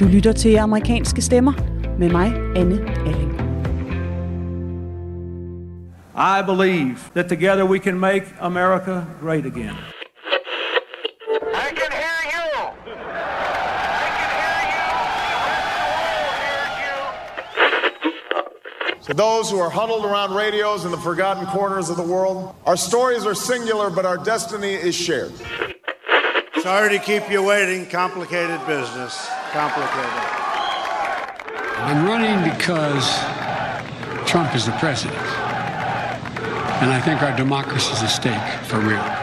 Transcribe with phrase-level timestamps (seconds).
[0.00, 1.52] Du lytter til amerikanske stemmer
[1.98, 3.40] med mig, Anne Alling.
[6.16, 9.76] I believe that together we can make America great again.
[11.54, 12.48] I can hear you.
[13.96, 14.90] I can hear you.
[15.30, 16.96] The whole world you.
[19.06, 22.76] To those who are huddled around radios in the forgotten corners of the world, our
[22.76, 25.32] stories are singular, but our destiny is shared.
[26.64, 27.84] Sorry to keep you waiting.
[27.84, 29.28] Complicated business.
[29.52, 30.10] Complicated.
[31.76, 33.04] I'm running because
[34.26, 35.14] Trump is the president.
[36.80, 39.13] And I think our democracy is at stake for real.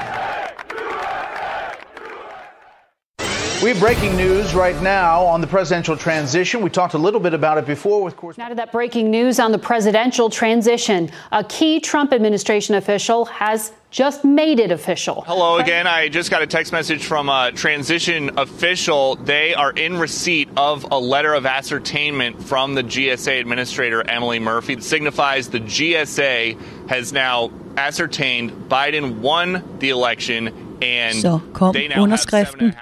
[3.61, 6.63] We have breaking news right now on the presidential transition.
[6.63, 8.35] We talked a little bit about it before with course.
[8.35, 11.11] Now to that breaking news on the presidential transition.
[11.31, 15.21] A key Trump administration official has just made it official.
[15.27, 15.85] Hello again.
[15.85, 19.17] I just got a text message from a transition official.
[19.17, 24.73] They are in receipt of a letter of ascertainment from the GSA administrator, Emily Murphy.
[24.73, 31.87] It signifies the GSA has now ascertained Biden won the election and Så kom they
[31.87, 32.75] now have underskriften.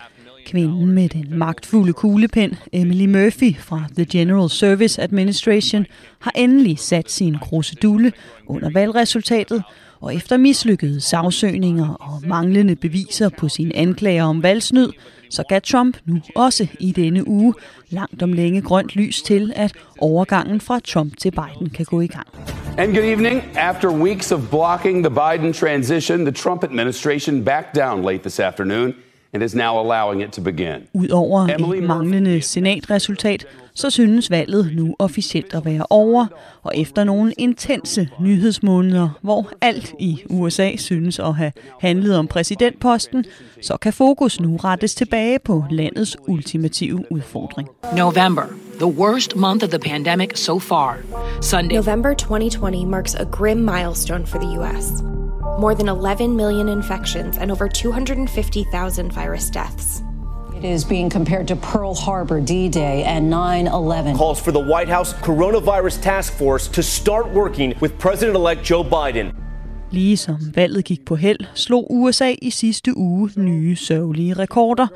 [0.50, 5.86] Kvinden med den magtfulde kuglepen, Emily Murphy fra The General Service Administration,
[6.20, 8.12] har endelig sat sin krusedulle
[8.48, 9.64] under valgresultatet,
[10.00, 14.90] og efter mislykkede sagsøgninger og manglende beviser på sine anklager om valgsnyd,
[15.30, 17.54] så gav Trump nu også i denne uge
[17.90, 22.08] langt om længe grønt lys til, at overgangen fra Trump til Biden kan gå i
[22.08, 22.28] gang.
[22.78, 23.44] And good evening.
[23.56, 28.94] After weeks of blocking the Biden transition, the Trump administration backed down late this afternoon
[29.34, 30.88] and is now allowing it to begin.
[30.94, 36.26] Udover Emily et manglende senatresultat, så synes valget nu officielt at være over,
[36.64, 43.26] og efter nogle intense nyhedsmåneder, hvor alt i USA synes at have handlet om præsidentposten,
[43.62, 47.70] så kan fokus nu rettes tilbage på landets ultimative udfordring.
[47.98, 48.44] November,
[48.80, 50.98] the worst month of the pandemic so far.
[51.42, 51.76] Sunday.
[51.76, 55.19] November 2020 marks a grim milestone for the U.S.
[55.42, 60.04] More than 11 million infections and over 250,000 virus deaths.
[60.56, 64.18] It is being compared to Pearl Harbor, D Day, and 9 11.
[64.18, 68.84] Calls for the White House Coronavirus Task Force to start working with President elect Joe
[68.84, 69.34] Biden.
[69.92, 74.88] Ligesom valget gik på held, slog USA i sidste uge nye sørgelige rekorder,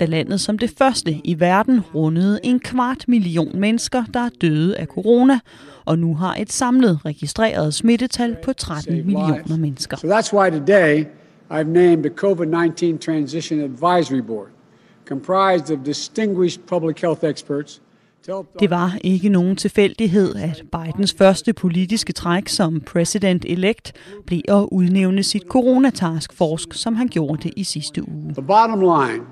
[0.00, 4.76] da landet som det første i verden rundede en kvart million mennesker, der er døde
[4.76, 5.40] af corona,
[5.84, 9.96] og nu har et samlet registreret smittetal på 13 millioner mennesker.
[9.96, 11.04] So that's why today
[11.50, 14.48] I've named a COVID-19 Transition Advisory Board
[15.04, 17.82] comprised of distinguished public health experts
[18.60, 23.92] det var ikke nogen tilfældighed, at Bidens første politiske træk som president-elect
[24.26, 28.32] blev at udnævne sit coronataskforsk, som han gjorde det i sidste uge.
[28.32, 29.24] The bottom line,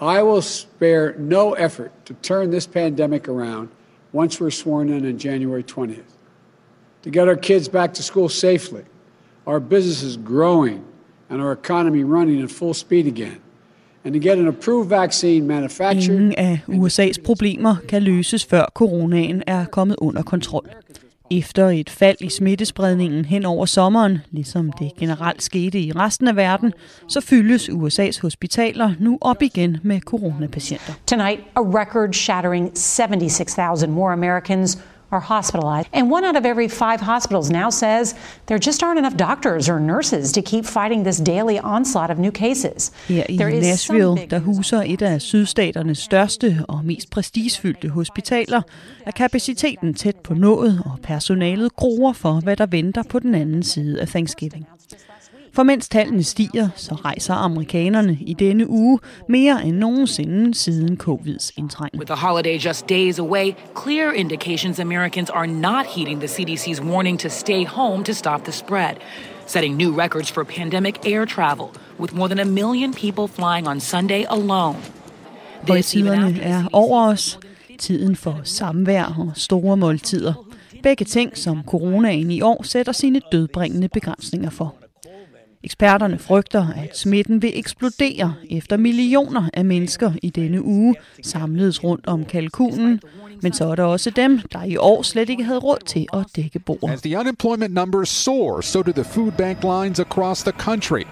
[0.00, 3.68] I will spare no effort to turn this pandemic around
[4.14, 6.12] once we're sworn in on January 20th.
[7.02, 8.82] To get our kids back to school safely,
[9.46, 10.80] our businesses growing,
[11.30, 13.40] and our economy running at full speed again.
[15.92, 20.68] Ingen af USA's problemer kan løses før coronaen er kommet under kontrol.
[21.30, 26.36] Efter et fald i smittespredningen hen over sommeren, ligesom det generelt skete i resten af
[26.36, 26.72] verden,
[27.08, 30.92] så fyldes USA's hospitaler nu op igen med coronapatienter.
[31.06, 34.78] Tonight, a record shattering 76,000 more Americans
[35.10, 35.88] are hospitalized.
[35.92, 38.14] And one out of every five hospitals now says
[38.46, 42.32] there just aren't enough doctors or nurses to keep fighting this daily onslaught of new
[42.32, 42.92] cases.
[43.08, 48.62] Her i There Nashville, der huser et af sydstaternes største og mest prestigefyldte hospitaler,
[49.06, 53.62] er kapaciteten tæt på nået, og personalet gruer for, hvad der venter på den anden
[53.62, 54.66] side af Thanksgiving.
[55.56, 61.52] For mens tallene stiger, så rejser amerikanerne i denne uge mere end nogensinde siden covids
[61.56, 61.98] indtrængen.
[61.98, 67.20] With the holiday just days away, clear indications Americans are not heeding the CDC's warning
[67.20, 68.94] to stay home to stop the spread,
[69.46, 71.66] setting new records for pandemic air travel,
[72.00, 74.76] with more than a million people flying on Sunday alone.
[75.68, 77.38] Højtiderne er over os.
[77.78, 80.32] Tiden for samvær og store måltider.
[80.82, 84.74] Begge ting, som coronaen i år sætter sine dødbringende begrænsninger for.
[85.66, 92.06] Eksperterne frygter, at smitten vil eksplodere efter millioner af mennesker i denne uge samledes rundt
[92.06, 93.00] om kalkunen.
[93.42, 96.26] Men så er der også dem, der i år slet ikke havde råd til at
[96.36, 96.90] dække bordet.
[96.90, 101.02] As the unemployment numbers soar, so do the food bank lines across the country.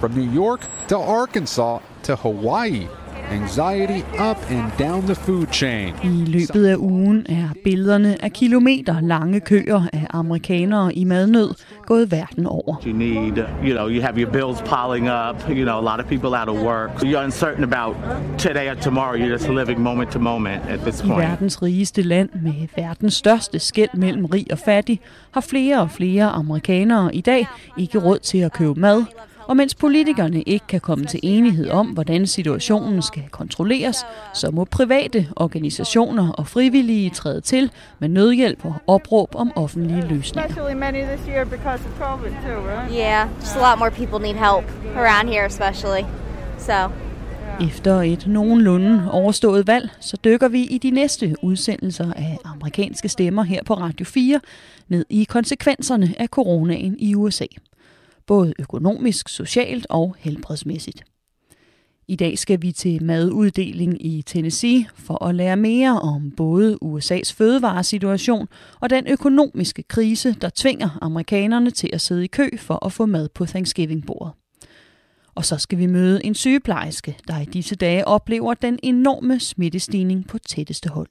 [0.00, 3.01] From New York to Arkansas to Hawaii.
[3.32, 5.94] Anxiety up and down the food chain.
[6.04, 11.54] I løbet af ugen er billederne af kilometer lange køer af amerikanere i madnød
[11.86, 12.76] gået verden over.
[12.86, 16.06] You need, you know, you have your bills piling up, you know, a lot of
[16.06, 16.90] people out of work.
[17.04, 17.96] You're uncertain about
[18.38, 19.16] today or tomorrow.
[19.16, 21.22] You're just living moment to moment at this I point.
[21.22, 25.00] verdens rigeste land med verdens største skæld mellem rig og fattig,
[25.30, 27.46] har flere og flere amerikanere i dag
[27.78, 29.04] ikke råd til at købe mad,
[29.48, 33.96] og mens politikerne ikke kan komme til enighed om, hvordan situationen skal kontrolleres,
[34.34, 40.48] så må private organisationer og frivillige træde til med nødhjælp og opråb om offentlige løsninger.
[42.92, 44.66] Yeah, just a lot more people need help
[44.96, 46.04] around here, especially.
[46.58, 46.72] So,
[47.60, 53.42] Efter et nogenlunde overstået valg, så dykker vi i de næste udsendelser af amerikanske stemmer
[53.42, 54.40] her på Radio 4
[54.88, 57.44] ned i konsekvenserne af coronaen i USA.
[58.26, 61.04] Både økonomisk, socialt og helbredsmæssigt.
[62.08, 67.34] I dag skal vi til maduddeling i Tennessee for at lære mere om både USA's
[67.34, 68.48] fødevaresituation
[68.80, 73.06] og den økonomiske krise, der tvinger amerikanerne til at sidde i kø for at få
[73.06, 74.32] mad på Thanksgiving-bordet.
[75.34, 80.28] Og så skal vi møde en sygeplejerske, der i disse dage oplever den enorme smittestigning
[80.28, 81.10] på tætteste hold.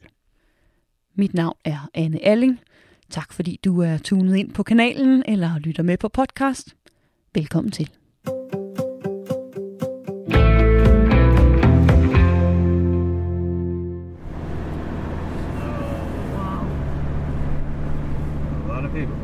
[1.16, 2.60] Mit navn er Anne Alling.
[3.10, 6.76] Tak fordi du er tunet ind på kanalen eller lytter med på podcast.
[7.36, 7.90] Velkommen til.
[8.26, 8.30] A
[18.68, 19.16] lot of people.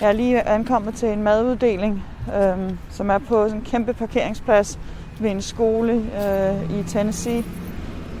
[0.00, 2.04] Jeg er lige ankommet til en maduddeling,
[2.36, 4.78] øhm, som er på sådan en kæmpe parkeringsplads
[5.20, 7.44] ved en skole øh, i Tennessee.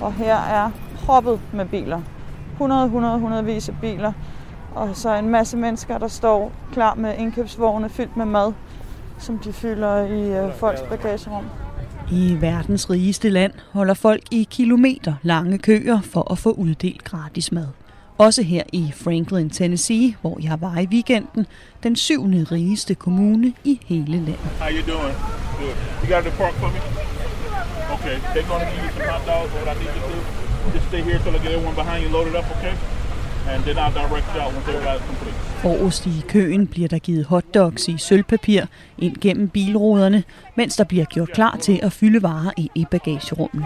[0.00, 2.02] Og her er proppet med biler.
[2.54, 4.12] 100, 100, hundredvis af biler.
[4.74, 8.52] Og så en masse mennesker, der står klar med indkøbsvogne fyldt med mad,
[9.18, 11.44] som de fylder i øh, folks bagagerum.
[12.10, 17.52] I verdens rigeste land holder folk i kilometer lange køer for at få uddelt gratis
[17.52, 17.66] mad.
[18.18, 21.46] Også her i Franklin, Tennessee, hvor jeg var i weekenden,
[21.82, 24.34] den syvende rigeste kommune i hele landet.
[24.34, 25.14] How you doing?
[25.60, 25.74] Good.
[26.02, 26.80] You got to park for me?
[27.94, 28.16] Okay.
[28.34, 29.50] They're gonna give you some hot dogs.
[29.54, 30.20] What I need you to do,
[30.72, 32.74] just stay here till I get everyone behind you loaded up, okay?
[33.48, 35.34] And then I'll direct you out once everybody's complete.
[35.62, 38.62] Forrest i køen bliver der givet hotdogs i sølvpapir
[38.98, 40.22] ind gennem bilruderne,
[40.54, 43.64] mens der bliver gjort klar til at fylde varer i, i bagagerummet.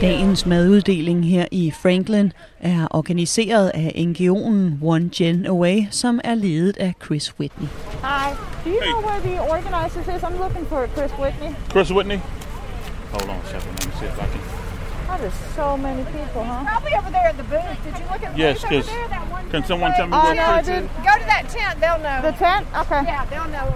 [0.00, 6.76] Dagens maduddeling her i Franklin er organiseret af NGO'en One Gen Away, som er ledet
[6.76, 7.68] af Chris Whitney.
[8.02, 8.34] Hi.
[8.64, 10.22] Do you know where the organizers is?
[10.22, 11.50] I'm looking for Chris Whitney.
[11.70, 12.18] Chris Whitney.
[13.12, 13.68] Hold on a second.
[13.72, 14.40] Let me see if I can.
[15.08, 16.64] Oh, there's so many people, huh?
[16.64, 17.62] Probably over there in the booth.
[17.84, 19.08] Did you look at the Yes, booth over because there?
[19.08, 20.74] That one can someone tell me Oh, where no, I Chris is?
[20.74, 20.96] didn't.
[20.96, 21.80] Go to that tent.
[21.80, 22.22] They'll know.
[22.22, 22.66] The tent?
[22.76, 23.02] Okay.
[23.04, 23.74] Yeah, they'll know.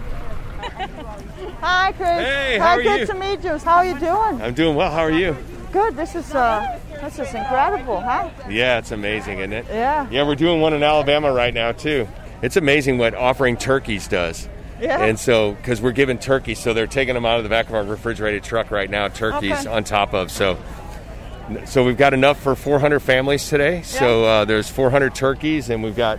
[1.61, 2.09] Hi, Chris.
[2.09, 3.07] Hey, Hi, how are good you?
[3.07, 3.57] to meet you.
[3.59, 4.43] How are you doing?
[4.43, 4.91] I'm doing well.
[4.91, 5.37] How are you?
[5.73, 5.97] Good.
[5.97, 8.29] This is uh, this is incredible, huh?
[8.49, 9.67] Yeah, it's amazing, isn't it?
[9.71, 10.07] Yeah.
[10.11, 12.09] Yeah, we're doing one in Alabama right now too.
[12.43, 14.49] It's amazing what offering turkeys does.
[14.81, 15.05] Yeah.
[15.05, 17.75] And so, because we're giving turkeys, so they're taking them out of the back of
[17.75, 19.09] our refrigerated truck right now.
[19.09, 19.69] Turkeys Okay.
[19.69, 20.57] on top of so.
[21.65, 23.83] So we've got enough for 400 families today.
[23.83, 26.19] So uh, there's 400 turkeys, and we've got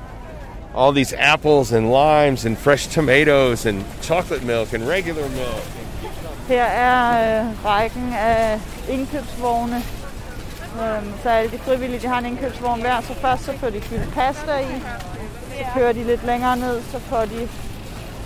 [0.76, 5.64] all these apples and limes and fresh tomatoes and chocolate milk and regular milk.
[6.48, 8.60] Her er øh, rækken af
[8.90, 9.76] indkøbsvogne.
[10.82, 13.82] Øhm, så alle de frivillige de har en indkøbsvogn hver, så først så får de
[13.82, 14.80] fyldt pasta i.
[15.58, 17.48] Så kører de lidt længere ned, så får de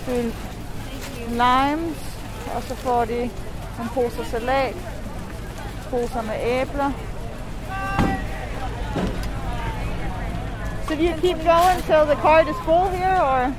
[0.06, 0.34] fyldt
[1.30, 1.98] limes,
[2.54, 3.22] og så får de
[3.80, 4.74] en pose salat,
[5.90, 6.92] poser med æbler.
[10.88, 13.52] So do you keep going till the cart is full here, or?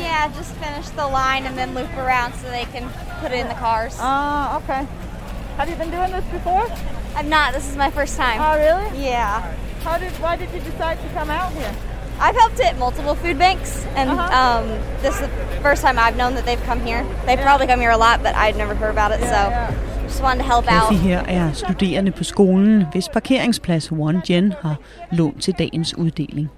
[0.00, 2.88] yeah, just finish the line and then loop around so they can
[3.20, 3.96] put it in the cars.
[3.98, 4.86] Ah, okay.
[5.56, 6.66] Have you been doing this before?
[7.14, 7.52] I'm not.
[7.52, 8.40] This is my first time.
[8.40, 9.04] Oh, really?
[9.04, 9.40] Yeah.
[9.82, 10.12] How did?
[10.12, 11.74] Why did you decide to come out here?
[12.26, 14.40] I've helped at multiple food banks, and Uh-huh.
[14.40, 14.64] um,
[15.04, 17.02] this is the first time I've known that they've come here.
[17.26, 19.40] They probably come here a lot, but I'd never heard about it, so
[20.08, 20.88] just wanted to help out.
[20.88, 24.76] Kathy her er studerende på skolen, hvis parkeringsplads One Gen har
[25.12, 26.48] lånt til dagens uddeling.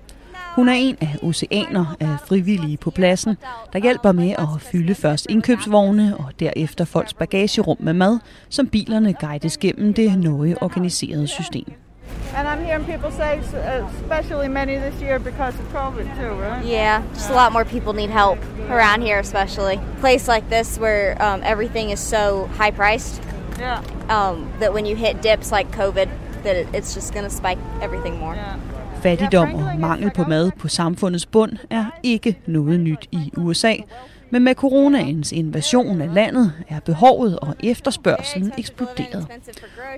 [0.56, 3.36] Hun er en af oceaner af frivillige på pladsen,
[3.72, 9.12] der hjælper med at fylde først indkøbsvogne og derefter folks bagagerum med mad, som bilerne
[9.12, 11.72] guides gennem det nøje organiserede system.
[12.34, 16.64] And I'm hearing people say, uh, especially many this year because of COVID too, right?
[16.64, 18.38] Yeah, just a lot more people need help
[18.70, 19.78] around here, especially.
[20.00, 23.22] Place like this where um, everything is so high priced
[23.58, 23.82] Yeah.
[24.08, 26.08] um, that when you hit dips like COVID,
[26.42, 28.34] that it, it's just going to spike everything more.
[28.34, 28.56] Yeah.
[29.02, 33.74] Fattigdom og mangel på mad på samfundets bund er ikke noget nyt i USA,
[34.32, 39.26] men med coronaens invasion af landet er behovet og efterspørgselen eksploderet.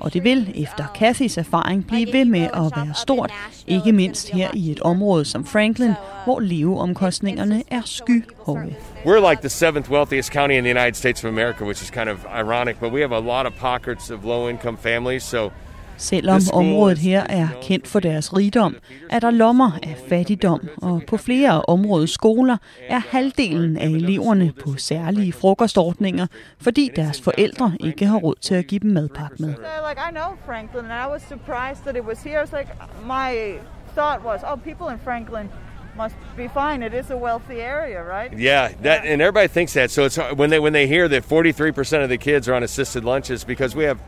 [0.00, 3.32] Og det vil efter Cathys erfaring blive ved med at være stort,
[3.66, 5.92] ikke mindst her i et område som Franklin,
[6.24, 8.76] hvor leveomkostningerne er skyhøje.
[9.04, 12.08] We're like the seventh wealthiest county in the United States of America, which is kind
[12.08, 15.50] of ironic, but we have a lot of pockets of low income families, so
[15.96, 18.76] Selvom området her er kendt for deres rigdom,
[19.10, 22.56] er der lommer af fattigdom, og på flere af områdets skoler
[22.88, 26.26] er halvdelen af eleverne på særlige frokostordninger,
[26.60, 29.48] fordi deres forældre ikke har råd til at give dem madpakke med.
[29.48, 29.64] Oh,
[35.96, 36.82] must be fine.
[36.82, 38.32] It is a wealthy area, right?
[38.32, 39.90] Yeah, that and everybody thinks that.
[39.90, 43.04] So it's when they when they hear that 43% of the kids are on assisted
[43.04, 43.98] lunches because we have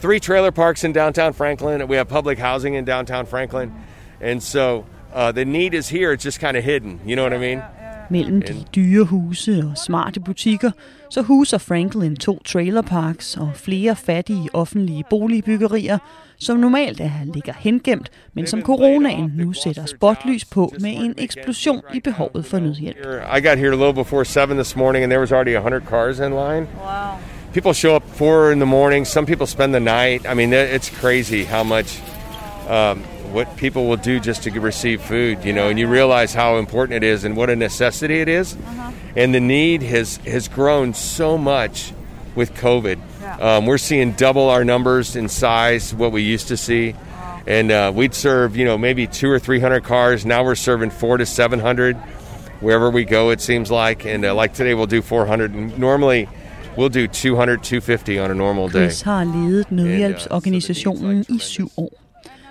[0.00, 3.72] three trailer parks in downtown Franklin and we have public housing in downtown Franklin.
[4.20, 7.32] And so uh, the need is here, it's just kind of hidden, you know what
[7.32, 7.62] I mean?
[8.10, 10.70] Mellem de dyre huse og smarte butikker,
[11.10, 15.98] så huser Franklin to trailerparks og flere fattige offentlige boligbyggerier,
[16.38, 21.82] som normalt er ligger hengemt, men som coronaen nu sætter spotlys på med en eksplosion
[21.94, 22.96] i behovet for nødhjælp.
[23.36, 26.18] I got here a little before 7 this morning and there was already 100 cars
[26.18, 26.66] in line.
[26.84, 27.37] Wow.
[27.58, 30.24] People show up 4 in the morning, some people spend the night.
[30.28, 32.00] I mean, it's crazy how much
[32.68, 36.58] um, what people will do just to receive food, you know, and you realize how
[36.58, 38.56] important it is and what a necessity it is.
[39.16, 41.92] And the need has, has grown so much
[42.36, 43.40] with COVID.
[43.40, 46.94] Um, we're seeing double our numbers in size, what we used to see.
[47.44, 50.24] And uh, we'd serve, you know, maybe two or 300 cars.
[50.24, 51.96] Now we're serving four to 700
[52.60, 54.06] wherever we go, it seems like.
[54.06, 55.52] And uh, like today, we'll do 400.
[55.52, 56.28] And normally,
[56.78, 58.86] we'll do 200, 250 on a normal day.
[58.86, 61.92] Chris har ledet nødhjælpsorganisationen i syv år.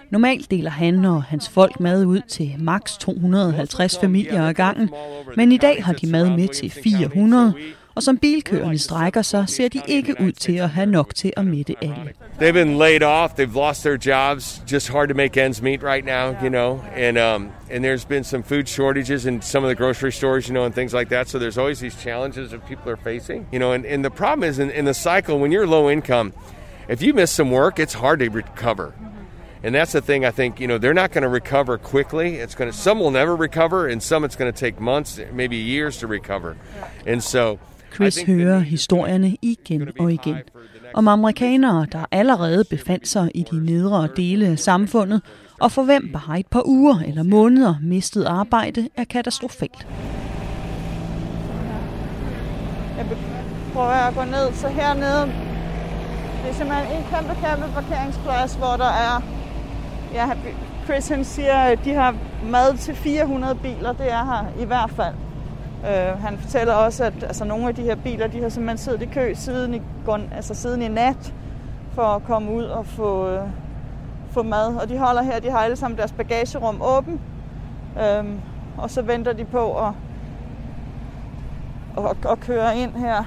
[0.09, 4.89] Normalt deler han og hans folk mad ud til maks 250 familier ad gangen,
[5.35, 7.53] men i dag har de mad med til 400,
[7.97, 11.45] og som bilkørende strækker sig, ser de ikke ud til at have nok til at
[11.45, 12.13] mætte alle.
[12.39, 13.33] They've been laid off.
[13.33, 14.61] They've lost their jobs.
[14.71, 16.79] Just hard to make ends meet right now, you know.
[16.95, 20.53] And um, and there's been some food shortages in some of the grocery stores, you
[20.53, 21.27] know, and things like that.
[21.27, 23.71] So there's always these challenges that people are facing, you know.
[23.75, 26.33] And, and the problem is in, in the cycle when you're low income,
[26.87, 28.93] if you miss some work, it's hard to recover.
[29.63, 32.35] And that's the thing I think, you know, they're not going to recover quickly.
[32.35, 35.57] It's going to some will never recover and some it's going to take months, maybe
[35.57, 36.55] years to recover.
[37.05, 37.59] And so
[37.95, 40.35] Chris hører historierne igen og igen
[40.93, 45.21] om amerikanere, der allerede befandt sig i de nedre dele af samfundet,
[45.59, 49.87] og for hvem bare et par uger eller måneder mistet arbejde er katastrofalt.
[52.97, 53.05] Jeg
[53.73, 55.21] prøver at gå ned, så hernede,
[56.43, 59.21] det er simpelthen en kæmpe, kæmpe parkeringsplads, hvor der er,
[60.13, 60.29] ja,
[60.85, 62.15] Chris han siger, at de har
[62.51, 65.13] mad til 400 biler, det er her i hvert fald.
[65.87, 69.01] Øh, han fortæller også, at altså, nogle af de her biler, de har simpelthen siddet
[69.01, 69.81] i kø siden i,
[70.31, 71.33] altså, siden i nat,
[71.91, 73.41] for at komme ud og få, øh,
[74.31, 74.75] få mad.
[74.75, 77.21] Og de holder her, de har alle sammen deres bagagerum åben,
[78.01, 78.25] øh,
[78.77, 79.93] og så venter de på at,
[81.97, 83.23] at, at køre ind her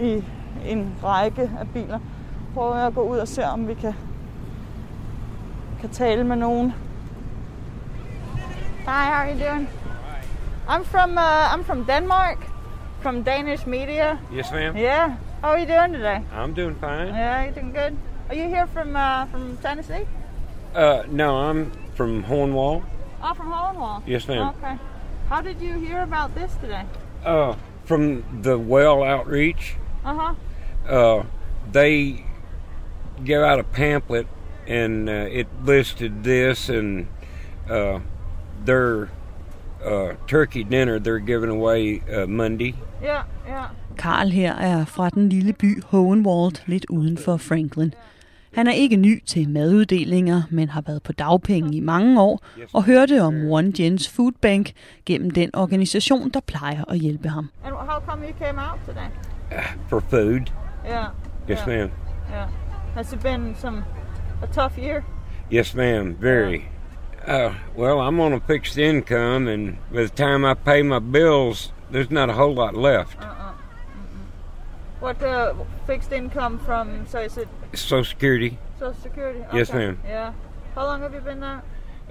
[0.00, 0.24] i
[0.66, 1.98] en række af biler.
[2.54, 3.94] Prøver jeg at gå ud og se, om vi kan,
[5.80, 6.74] kan tale med nogen.
[8.78, 9.81] Hi, how are you doing?
[10.68, 12.38] I'm from uh, I'm from Denmark,
[13.00, 14.20] from Danish media.
[14.30, 14.76] Yes, ma'am.
[14.76, 15.16] Yeah.
[15.40, 16.22] How are you doing today?
[16.32, 17.08] I'm doing fine.
[17.08, 17.96] Yeah, you're doing good.
[18.28, 20.06] Are you here from uh, from Tennessee?
[20.74, 22.84] Uh, no, I'm from Hornwall.
[23.22, 24.02] Oh, from Hornwall.
[24.06, 24.54] Yes, ma'am.
[24.56, 24.78] Okay.
[25.28, 26.84] How did you hear about this today?
[27.24, 29.76] Uh, from the well outreach.
[30.04, 30.34] Uh huh.
[30.88, 31.24] Uh,
[31.70, 32.24] they
[33.24, 34.26] gave out a pamphlet,
[34.66, 37.08] and uh, it listed this and
[37.68, 38.00] uh,
[38.64, 39.10] their
[39.86, 42.74] uh, turkey dinner they're giving away uh, Monday.
[43.02, 43.62] Ja, ja.
[43.98, 47.94] Karl her er fra den lille by Hohenwald, lidt uden for Franklin.
[48.54, 52.40] Han er ikke ny til maduddelinger, men har været på dagpenge i mange år
[52.72, 54.72] og hørte om One Gens Food Bank
[55.06, 57.50] gennem den organisation, der plejer at hjælpe ham.
[57.64, 59.08] And how come you came out today?
[59.52, 59.58] Uh,
[59.88, 60.40] for food.
[60.86, 61.06] Yeah.
[61.50, 61.68] Yes, yeah.
[61.68, 61.90] ma'am.
[62.30, 62.48] Yeah.
[62.94, 63.84] Has it been some
[64.42, 65.02] a tough year?
[65.52, 66.16] Yes, ma'am.
[66.20, 66.60] Very.
[67.26, 71.72] Uh, well, I'm on a fixed income, and by the time I pay my bills,
[71.90, 73.20] there's not a whole lot left.
[73.20, 73.52] Uh-uh.
[75.00, 75.54] What uh,
[75.86, 77.06] fixed income from?
[77.06, 78.58] So is it Social Security.
[78.78, 79.44] Social Security?
[79.52, 80.00] Yes, ma'am.
[80.04, 80.32] Yeah.
[80.74, 81.62] How long have you been there?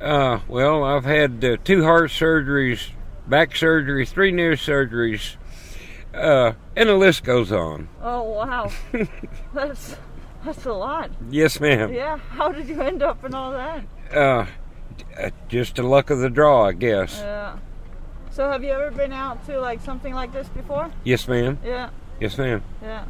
[0.01, 2.89] Uh, well, I've had uh, two heart surgeries,
[3.27, 5.35] back surgery, three knee surgeries,
[6.13, 7.87] uh, and the list goes on.
[8.01, 8.71] Oh wow,
[9.53, 9.95] that's
[10.43, 11.11] that's a lot.
[11.29, 11.93] Yes, ma'am.
[11.93, 12.17] Yeah.
[12.17, 13.83] How did you end up in all that?
[14.11, 14.45] Uh,
[15.47, 17.19] just the luck of the draw, I guess.
[17.19, 17.57] Yeah.
[18.31, 20.91] So have you ever been out to like something like this before?
[21.03, 21.59] Yes, ma'am.
[21.63, 21.89] Yeah.
[22.19, 22.63] Yes, ma'am.
[22.81, 23.05] Yeah.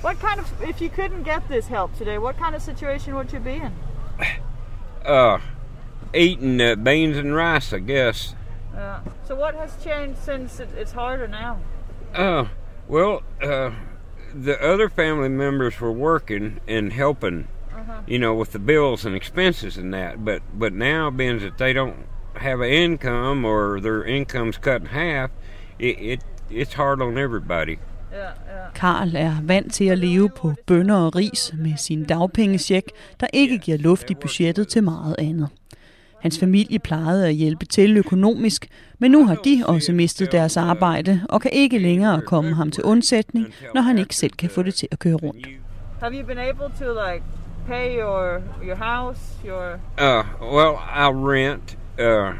[0.00, 3.32] What kind of if you couldn't get this help today, what kind of situation would
[3.32, 3.72] you be in?
[5.04, 5.38] Uh,
[6.14, 8.34] eating uh, beans and rice, I guess.
[8.72, 9.00] Yeah.
[9.28, 11.60] So what has changed since it, it's harder now?
[12.14, 12.46] Uh,
[12.88, 13.72] well, uh,
[14.32, 17.48] the other family members were working and helping,
[17.88, 18.00] Uh-huh.
[18.06, 20.24] you know, with the bills and expenses and that.
[20.24, 21.96] But but now, being that they don't
[22.34, 25.30] have an income or their income's cut in half,
[25.78, 27.76] it, it it's hard on everybody.
[28.74, 32.84] Karl er vant til at leve på bønner og ris med sin dagpengesjek,
[33.20, 35.48] der ikke giver luft i budgettet til meget andet.
[36.20, 38.66] Hans familie plejede at hjælpe til økonomisk,
[38.98, 42.84] men nu har de også mistet deres arbejde og kan ikke længere komme ham til
[42.84, 45.46] undsætning, når han ikke selv kan få det til at køre rundt.
[46.00, 47.22] Have you been able to like
[47.66, 52.34] pay your your house, your Uh, well, I rent, uh,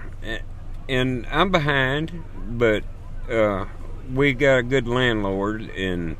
[0.89, 2.85] and I'm behind, but
[3.31, 3.67] uh,
[4.13, 6.17] we got a good landlord, and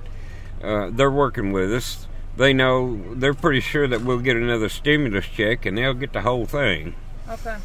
[0.63, 2.07] uh, they're working with us.
[2.37, 6.23] They know they're pretty sure that we'll get another stimulus check, and they'll get the
[6.23, 6.95] whole thing.
[7.29, 7.57] Okay.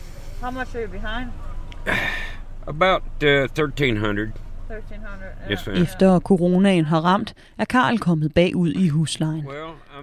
[0.41, 1.31] How much are you behind?
[2.67, 4.33] About uh, thirteen hundred.
[4.69, 5.49] 1300.
[5.49, 5.81] Yes, ma'am.
[5.81, 9.45] Efter coronaen har ramt, er Karl kommet bagud i huslejen.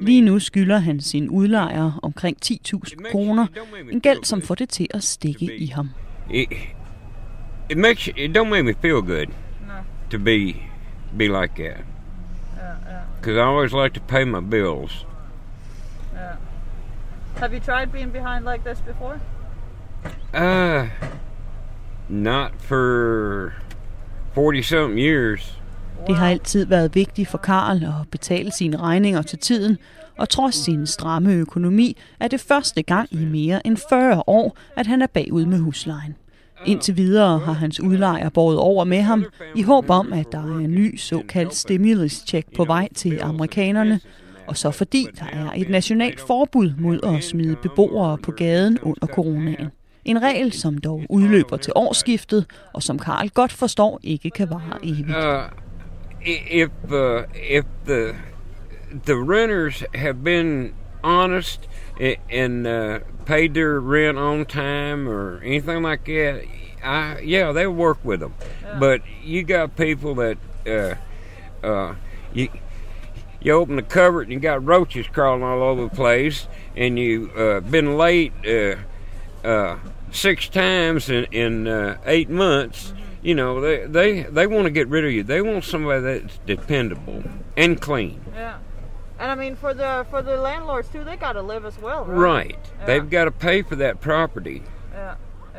[0.00, 3.46] Lige nu skylder han sin udlejer omkring 10.000 kroner,
[3.92, 5.90] en gæld, som får det til at stikke i ham.
[6.30, 6.48] It,
[7.70, 9.26] it makes it don't make me feel good
[10.10, 10.54] to be
[11.18, 11.84] be like that.
[13.20, 15.06] Because I always like to pay my bills.
[16.14, 16.36] Yeah.
[17.36, 19.20] Have you tried being behind like this before?
[20.34, 20.88] Uh,
[22.08, 23.54] not for
[24.34, 25.56] 40 something years.
[26.06, 29.78] Det har altid været vigtigt for Karl at betale sine regninger til tiden,
[30.18, 34.86] og trods sin stramme økonomi er det første gang i mere end 40 år, at
[34.86, 36.14] han er bagud med huslejen.
[36.66, 39.24] Indtil videre har hans udlejer båret over med ham
[39.54, 44.00] i håb om, at der er en ny såkaldt stimulus check på vej til amerikanerne,
[44.46, 49.06] og så fordi der er et nationalt forbud mod at smide beboere på gaden under
[49.06, 49.68] coronaen.
[50.04, 54.78] En regel, som dog udløber til årsskiftet, og som Karl godt forstår ikke kan vare
[54.82, 55.16] evigt.
[55.16, 55.65] Øh,
[56.26, 58.16] If uh, if the
[59.04, 61.68] the renters have been honest
[62.00, 66.44] and uh, paid their rent on time or anything like that,
[66.82, 68.34] I yeah they'll work with them.
[68.80, 71.94] But you got people that uh, uh,
[72.32, 72.48] you
[73.40, 77.30] you open the cupboard and you got roaches crawling all over the place, and you
[77.36, 78.76] uh, been late uh,
[79.46, 79.78] uh,
[80.10, 82.92] six times in in uh, eight months.
[83.26, 85.22] You know they they they want to get rid of you.
[85.24, 87.20] They want somebody that's dependable
[87.56, 88.20] and clean.
[88.42, 88.54] Yeah.
[89.20, 92.02] And I mean for the for the landlords too, they got to live as well,
[92.04, 92.30] right?
[92.30, 92.86] Right.
[92.86, 94.62] They've got to pay for that property.
[94.94, 95.14] Yeah.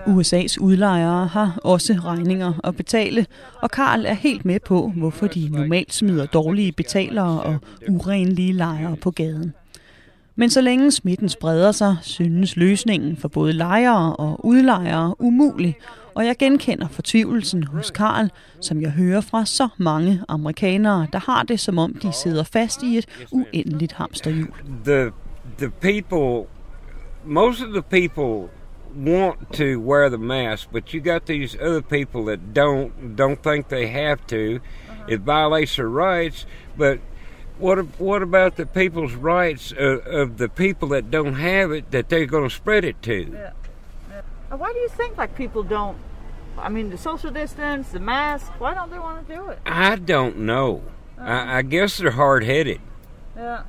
[0.07, 3.25] USA's udlejere har også regninger at betale,
[3.61, 7.57] og Karl er helt med på, hvorfor de normalt smider dårlige betalere og
[7.89, 9.53] urenlige lejere på gaden.
[10.35, 15.77] Men så længe smitten spreder sig, synes løsningen for både lejere og udlejere umulig,
[16.17, 18.29] og jeg genkender fortvivlelsen hos Karl,
[18.61, 22.83] som jeg hører fra så mange amerikanere, der har det som om de sidder fast
[22.83, 24.53] i et uendeligt hamsterhjul.
[24.85, 25.11] the
[25.57, 26.49] the people
[27.25, 28.49] most of the people
[29.05, 33.67] want to wear the mask but you got these other people that don't don't think
[33.67, 34.59] they have to
[35.09, 36.97] it violates their rights but
[37.59, 42.09] what what about the people's rights of, of the people that don't have it that
[42.09, 43.25] they're going to spread it to
[44.49, 45.97] And why do you think like people don't?
[46.65, 48.45] I mean, the social distance, the mask.
[48.59, 49.57] Why don't they want to do it?
[49.65, 50.81] i don't know
[51.19, 52.79] I, I guess they're hard-headed
[53.37, 53.59] Yeah.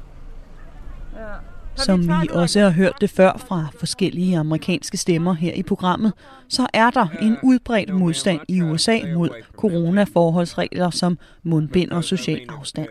[1.15, 1.41] Yeah.
[1.77, 6.13] Som vi også har hørt det før fra forskellige amerikanske stemmer her i programmet,
[6.49, 12.89] så er der en udbredt modstand i USA mod coronaforholdsregler som mundbind og social afstand.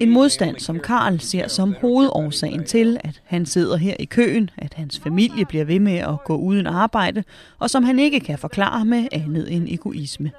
[0.00, 4.74] En modstand, som Karl ser som hovedårsagen til, at han sidder her i køen, at
[4.74, 7.24] hans familie bliver ved med at gå uden arbejde,
[7.58, 10.30] og som han ikke kan forklare med andet end egoisme.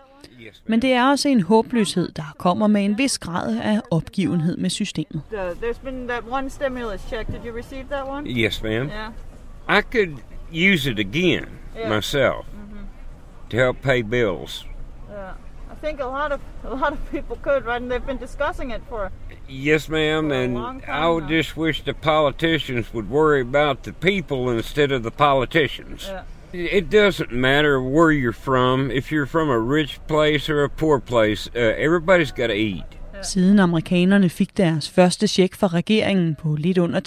[0.66, 4.70] Men det er også en håbløshed, der kommer med en vis grad af opgivenhed med
[4.70, 5.22] systemet.
[5.32, 7.28] The, there's been that one stimulus check.
[7.28, 8.30] Did you receive that one?
[8.30, 9.80] yes ma'am Yeah.
[9.80, 10.18] i could
[10.74, 11.46] use it again
[11.80, 11.96] Yeah.
[11.96, 12.46] myself
[13.52, 14.66] to help pay bills
[15.84, 17.82] think a lot of a lot of people could, right?
[17.82, 19.12] And they've been discussing it for.
[19.50, 21.30] Yes, ma'am, and long time I would now.
[21.30, 26.06] just wish the politicians would worry about the people instead of the politicians.
[26.08, 26.24] Yeah.
[26.54, 31.00] It doesn't matter where you're from, if you're from a rich place or a poor
[31.00, 32.86] place, uh, everybody's got to eat.
[33.24, 37.00] Siden amerikanerne fik deres første check fra regeringen på lidt under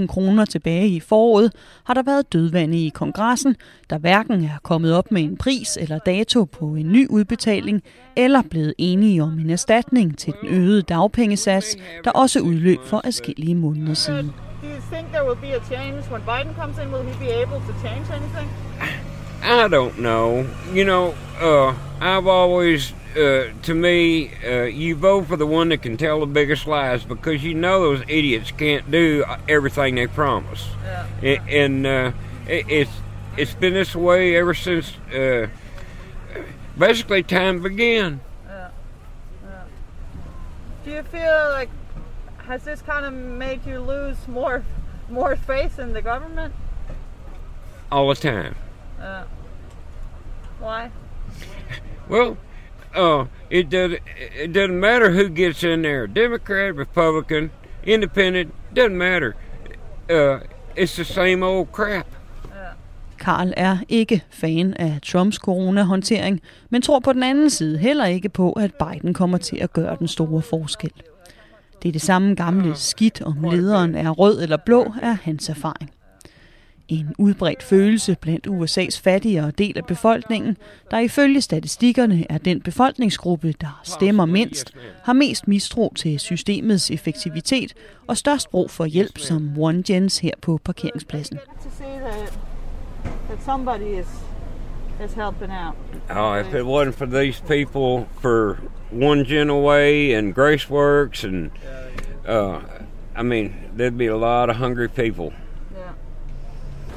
[0.00, 1.52] 10.000 kroner tilbage i foråret,
[1.84, 3.56] har der været dødvande i kongressen,
[3.90, 7.82] der hverken er kommet op med en pris eller dato på en ny udbetaling,
[8.16, 13.54] eller blevet enige om en erstatning til den øgede dagpengesats, der også udløb for adskillige
[13.54, 14.26] måneder siden.
[14.62, 16.88] Do you think there will be a change when Biden comes in?
[16.92, 18.48] Will he be able to change anything?
[19.42, 20.44] I don't know.
[20.76, 25.82] You know, uh, I've always, uh, to me, uh, you vote for the one that
[25.82, 30.68] can tell the biggest lies because you know those idiots can't do everything they promise.
[31.22, 31.42] Yeah.
[31.48, 32.12] And uh,
[32.46, 32.90] it, it's
[33.36, 35.48] it's been this way ever since uh,
[36.78, 38.20] basically time began.
[38.46, 38.70] Yeah.
[39.44, 39.62] Yeah.
[40.84, 41.70] Do you feel like
[42.46, 44.64] has this kind of made you lose more
[45.08, 46.54] more faith in the government?
[47.90, 48.54] All the time.
[49.00, 49.24] Uh,
[50.58, 50.90] why?
[52.08, 52.36] Well,
[52.96, 53.92] uh, it does.
[54.44, 57.50] It doesn't matter who gets in there, Democrat, Republican,
[57.84, 58.54] Independent.
[58.76, 59.34] Doesn't matter.
[60.10, 60.40] Uh,
[60.76, 62.06] it's the same old crap.
[63.18, 68.28] Karl er ikke fan af Trumps coronahåndtering, men tror på den anden side heller ikke
[68.28, 70.92] på, at Biden kommer til at gøre den store forskel.
[71.82, 75.90] Det er det samme gamle skidt, om lederen er rød eller blå, er hans erfaring.
[76.90, 80.56] En udbredt følelse blandt USA's fattigere del af befolkningen,
[80.90, 84.74] der ifølge statistikkerne er den befolkningsgruppe, der stemmer mindst,
[85.04, 87.74] har mest mistro til systemets effektivitet
[88.06, 91.38] og størst brug for hjælp som One Gens her på parkeringspladsen.
[93.28, 94.06] that somebody is
[95.04, 95.74] is helping out.
[96.10, 98.58] Oh, if it wasn't for these people, for
[98.90, 101.50] One Gen Away and Grace Works, and
[102.28, 102.60] uh,
[103.16, 105.32] I mean, there'd be a lot of hungry people.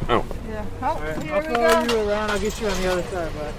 [0.09, 0.15] Yeah.
[0.17, 0.23] Oh.
[0.49, 0.65] Yeah.
[0.81, 1.93] Oh, Right, here I'll we follow go.
[1.93, 2.31] you around.
[2.31, 3.53] I'll get you on the other side, bud.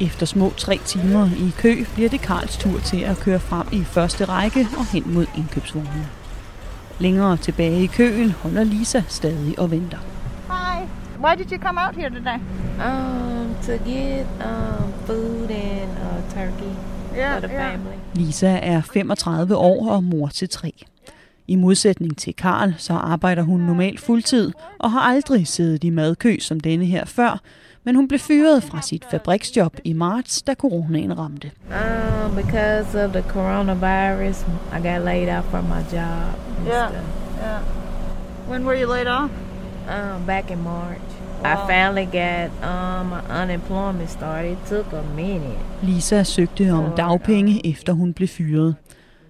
[0.00, 3.84] Efter små tre timer i kø bliver det Karls tur til at køre frem i
[3.84, 6.08] første række og hen mod indkøbsvognene.
[6.98, 9.98] Længere tilbage i køen holder Lisa stadig og venter.
[10.50, 10.84] Hi.
[11.24, 12.38] Why did you come out here today?
[12.88, 16.72] Um, to get um food and uh, turkey
[17.16, 17.72] Yeah, for the yeah.
[17.72, 17.96] family.
[18.14, 20.72] Lisa er 35 år og mor til tre.
[21.48, 26.36] I modsætning til Karl, så arbejder hun normalt fuldtid og har aldrig siddet i madkø
[26.40, 27.40] som denne her før,
[27.84, 31.50] men hun blev fyret fra sit fabriksjob i marts, da coronaen ramte.
[31.68, 36.34] Um, because of the coronavirus, I got laid off from my job.
[36.66, 36.90] Yeah.
[36.90, 37.04] stuff.
[37.42, 37.60] Yeah.
[38.48, 39.30] When were you laid off?
[39.88, 41.00] Um, back in March.
[41.42, 41.52] Wow.
[41.52, 44.52] I finally got um my unemployment started.
[44.52, 45.58] It took a minute.
[45.82, 48.74] Lisa søgte om dagpenge, efter hun blev fyret.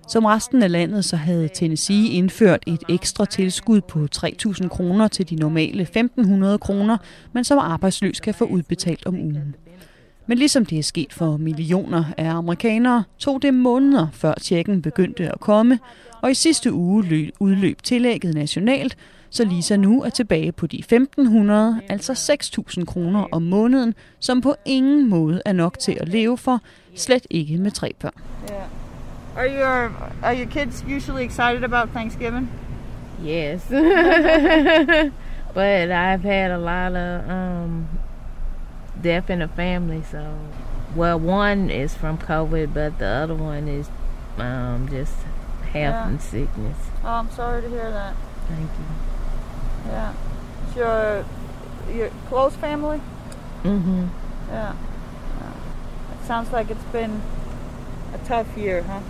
[0.09, 5.31] Som resten af landet, så havde Tennessee indført et ekstra tilskud på 3.000 kroner til
[5.31, 6.97] de normale 1.500 kroner,
[7.33, 9.55] man som arbejdsløs kan få udbetalt om ugen.
[10.27, 15.33] Men ligesom det er sket for millioner af amerikanere, tog det måneder før tjekken begyndte
[15.33, 15.79] at komme,
[16.23, 18.97] og i sidste uge udløb tillægget nationalt,
[19.31, 20.93] så Lisa nu er tilbage på de 1.500,
[21.89, 22.13] altså
[22.79, 26.61] 6.000 kroner om måneden, som på ingen måde er nok til at leve for,
[26.97, 28.23] slet ikke med tre børn.
[28.51, 28.84] Yeah.
[29.37, 29.93] Are your
[30.23, 32.49] are your kids usually excited about Thanksgiving?
[33.21, 33.65] Yes.
[35.55, 37.89] but I've had a lot of um
[39.01, 40.39] death in the family, so
[40.95, 43.89] well one is from COVID, but the other one is
[44.39, 45.15] um just
[45.73, 46.09] health Yeah.
[46.09, 46.77] and sickness.
[47.03, 48.15] Oh, I'm sorry to hear that.
[48.49, 49.91] Thank you.
[49.91, 50.13] Yeah.
[50.67, 51.25] It's your
[51.93, 53.01] your close family?
[53.65, 54.09] Mhm.
[54.49, 54.75] Yeah.
[55.41, 55.53] yeah.
[56.21, 57.21] It sounds like it's been
[58.15, 59.01] a tough year, huh?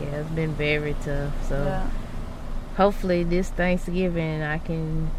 [0.00, 1.32] Yeah, it's been very tough.
[1.48, 1.86] So Yeah.
[2.76, 5.10] hopefully this Thanksgiving I can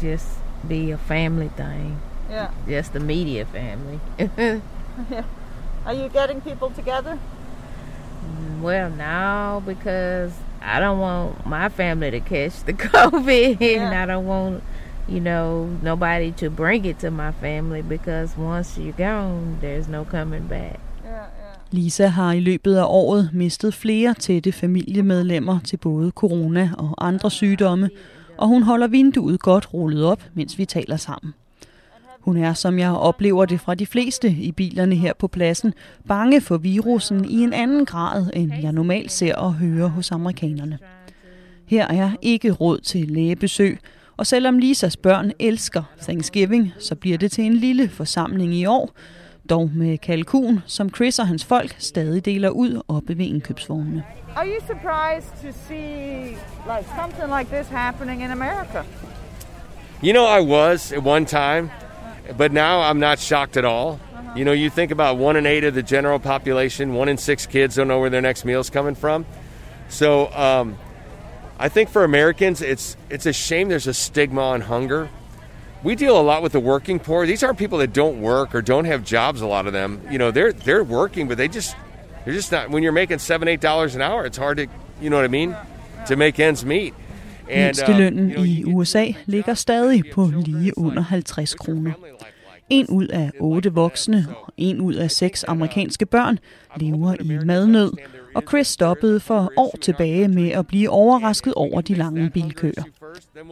[0.00, 0.26] just
[0.66, 2.00] be a family thing.
[2.30, 2.50] Yeah.
[2.66, 4.00] Just the media family.
[4.38, 5.24] yeah.
[5.84, 7.18] Are you getting people together?
[8.60, 14.26] well, now because I don't want my family to catch the COVID, and I don't
[14.26, 14.64] want,
[15.06, 20.04] you know, nobody to bring it to my family because once you're gone, there's no
[20.04, 20.80] coming back.
[21.70, 27.30] Lisa har i løbet af året mistet flere tætte familiemedlemmer til både corona og andre
[27.30, 27.90] sygdomme,
[28.38, 31.34] og hun holder vinduet godt rullet op, mens vi taler sammen.
[32.20, 35.74] Hun er, som jeg oplever det fra de fleste i bilerne her på pladsen,
[36.08, 40.78] bange for virussen i en anden grad, end jeg normalt ser og hører hos amerikanerne.
[41.66, 43.78] Her er ikke råd til lægebesøg,
[44.16, 48.90] og selvom Lisas børn elsker Thanksgiving, så bliver det til en lille forsamling i år,
[49.50, 54.04] dog med kalkun, som Chris og hans folk stadig deler ud oppe ved indkøbsvognene.
[54.36, 58.82] Are you surprised to see like something like this happening in America?
[60.02, 61.70] You know, I was at one time,
[62.38, 63.98] but now I'm not shocked at all.
[64.36, 67.46] You know, you think about one in eight of the general population, one in six
[67.46, 69.24] kids don't know where their next meal's coming from.
[69.88, 70.76] So um,
[71.58, 75.08] I think for Americans, it's it's a shame there's a stigma on hunger.
[75.86, 77.26] We deal a lot with the working poor.
[77.26, 79.40] These aren't people that don't work or don't have jobs.
[79.40, 81.76] A lot of them, you know, they're they're working, but they just
[82.24, 82.70] they're just not.
[82.70, 84.66] When you're making seven eight dollars an hour, it's hard to,
[85.02, 85.54] you know what I mean,
[86.08, 86.94] to make ends meet.
[87.50, 91.92] And, Mindstelønnen i USA ligger stadig på lige under 50 kroner.
[92.70, 96.38] En ud af otte voksne og en ud af seks amerikanske børn
[96.76, 97.92] lever i madnød,
[98.34, 102.82] og Chris stoppede for år tilbage med at blive overrasket over de lange bilkøer.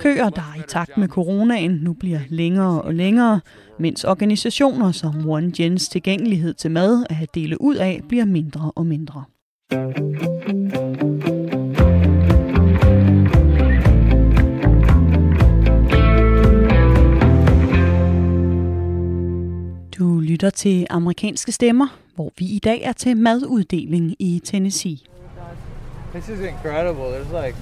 [0.01, 3.41] Køer, der i takt med coronaen nu bliver længere og længere,
[3.79, 8.87] mens organisationer som One Gens tilgængelighed til mad at dele ud af bliver mindre og
[8.87, 9.25] mindre.
[19.99, 24.99] Du lytter til amerikanske stemmer, hvor vi i dag er til maduddeling i Tennessee.
[26.15, 27.05] This is incredible.
[27.05, 27.57] There's like,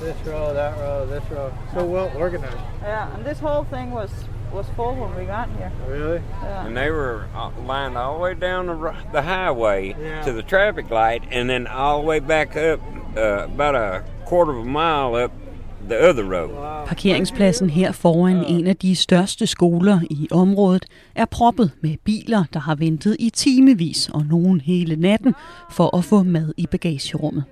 [0.00, 1.52] this row, that row, this row.
[1.74, 2.56] So well organized.
[2.82, 4.10] Yeah, and this whole thing was
[4.52, 5.70] was full when we got here.
[5.88, 6.20] Really?
[6.42, 6.66] Yeah.
[6.66, 10.24] And they were uh, lined all the way down the, the highway Yeah.
[10.24, 12.80] to the traffic light, and then all the way back up
[13.16, 15.30] uh, about a quarter of a mile up
[15.88, 16.50] the other road.
[16.86, 20.84] Parkeringspladsen her foran en af de største skoler i området
[21.14, 25.34] er proppet med biler, der har ventet i timevis og nogen hele natten
[25.70, 27.44] for at få mad i bagagerummet.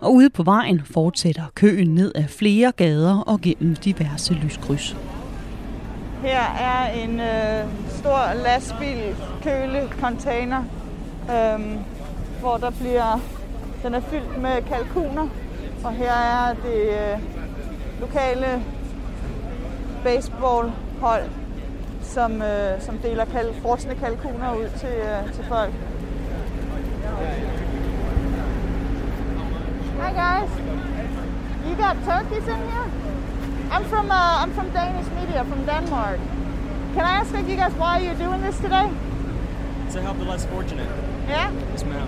[0.00, 4.96] Og ude på vejen fortsætter køen ned ad flere gader og gennem diverse lyskryds.
[6.22, 10.64] Her er en øh, stor lastbil, kølecontainer,
[11.30, 11.60] øh,
[12.40, 13.20] hvor der bliver,
[13.82, 15.28] den er fyldt med kalkuner,
[15.84, 17.18] og her er det øh,
[18.00, 18.62] lokale
[20.04, 21.24] baseballhold,
[22.02, 25.72] som, øh, som deler kal- frosne kalkuner ud til, øh, til folk.
[29.98, 30.50] Hi guys,
[31.66, 32.90] you got turkeys in here?
[33.70, 36.20] I'm from uh, I'm from Danish media from Denmark.
[36.94, 38.90] Can I ask you guys why you're doing this today?
[39.96, 40.88] to help the less fortunate.
[41.26, 41.50] Yeah.
[41.72, 42.06] Yes, ma'am.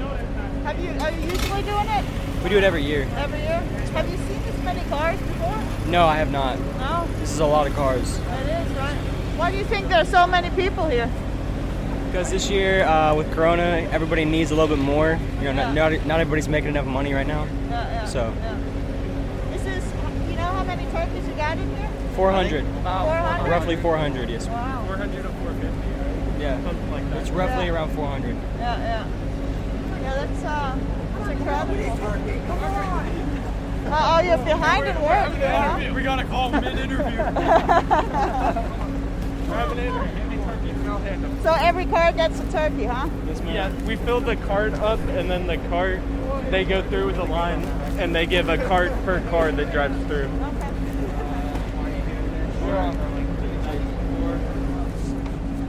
[0.64, 2.04] Have you are you usually doing it
[2.44, 3.08] We do it every year.
[3.16, 3.60] every year?
[3.96, 5.56] Have you seen this many cars before?
[5.86, 6.58] No, I have not.
[6.78, 7.08] No.
[7.20, 8.18] This is a lot of cars.
[8.18, 8.96] It is right.
[9.38, 11.10] Why do you think there are so many people here?
[12.08, 15.18] Because this year, uh, with Corona, everybody needs a little bit more.
[15.40, 17.44] You know, not, not, not everybody's making enough money right now.
[17.44, 18.04] Yeah, yeah.
[18.06, 18.58] So, yeah.
[19.52, 19.84] This is
[20.30, 21.90] you know how many turkeys you got in here?
[22.16, 22.64] 400.
[22.64, 23.50] 400?
[23.50, 24.46] Roughly 400, yes.
[24.46, 24.84] Wow.
[24.86, 26.42] 400 to 450.
[26.42, 27.20] Yeah, something like that.
[27.20, 27.72] It's roughly Yeah.
[27.74, 28.34] around 400.
[28.58, 29.06] Yeah, yeah.
[30.00, 30.78] Yeah, that's uh,
[31.18, 31.74] that's incredible.
[32.46, 32.58] Come
[33.92, 35.94] Uh, oh, you're behind in work.
[35.94, 37.18] We got a call mid-interview.
[41.42, 43.08] So every car gets a turkey, huh?
[43.46, 46.00] Yeah, we fill the cart up, and then the cart,
[46.50, 47.62] they go through with a line,
[47.98, 50.28] and they give a cart per car that drives through.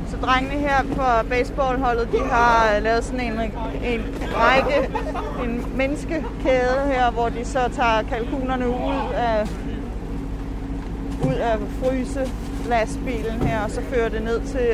[0.10, 3.52] Så drengene her på baseballholdet, de har lavet sådan en,
[3.84, 4.02] en
[4.36, 4.90] række,
[5.44, 9.48] en menneskekæde her, hvor de så tager kalkunerne ud af,
[11.28, 12.32] ud af fryse
[12.70, 14.68] lastbilen her, og så fører det ned til,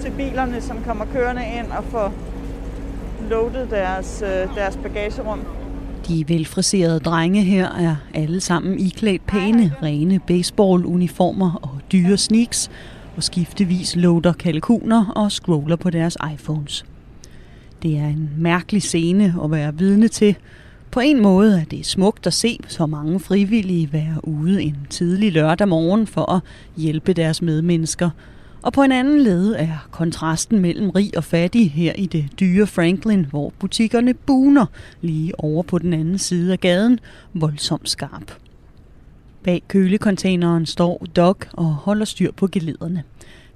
[0.00, 2.12] til bilerne, som kommer kørende ind og får
[3.30, 5.40] loadet deres, øh, deres bagagerum.
[6.08, 12.70] De velfriserede drenge her er alle sammen iklædt pæne, rene baseballuniformer og dyre sneaks,
[13.16, 16.84] og skiftevis loader kalkuner og scroller på deres iPhones.
[17.82, 20.36] Det er en mærkelig scene at være vidne til.
[20.94, 25.32] På en måde er det smukt at se så mange frivillige være ude en tidlig
[25.32, 26.42] lørdag morgen for at
[26.76, 28.10] hjælpe deres medmennesker.
[28.62, 32.66] Og på en anden led er kontrasten mellem rig og fattig her i det dyre
[32.66, 34.66] Franklin, hvor butikkerne buner
[35.00, 37.00] lige over på den anden side af gaden,
[37.32, 38.32] voldsomt skarp.
[39.42, 43.02] Bag kølecontaineren står Doc og holder styr på gelederne.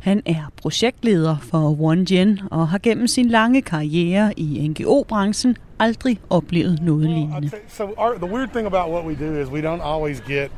[0.09, 6.21] Han er projektleder for One Gen og har gennem sin lange karriere i NGO-branchen aldrig
[6.31, 7.51] oplevet noget lignende.
[7.69, 10.51] So our, the weird thing about what we do is we don't always get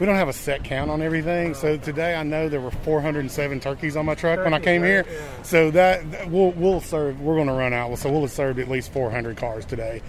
[0.00, 1.56] we don't have a set count on everything.
[1.56, 5.04] So today I know there were 407 turkeys on my truck when I came here.
[5.42, 7.20] So that that- we'll we'll serve.
[7.20, 7.98] We're going to run out.
[7.98, 10.00] So we'll have served at least 400 cars today.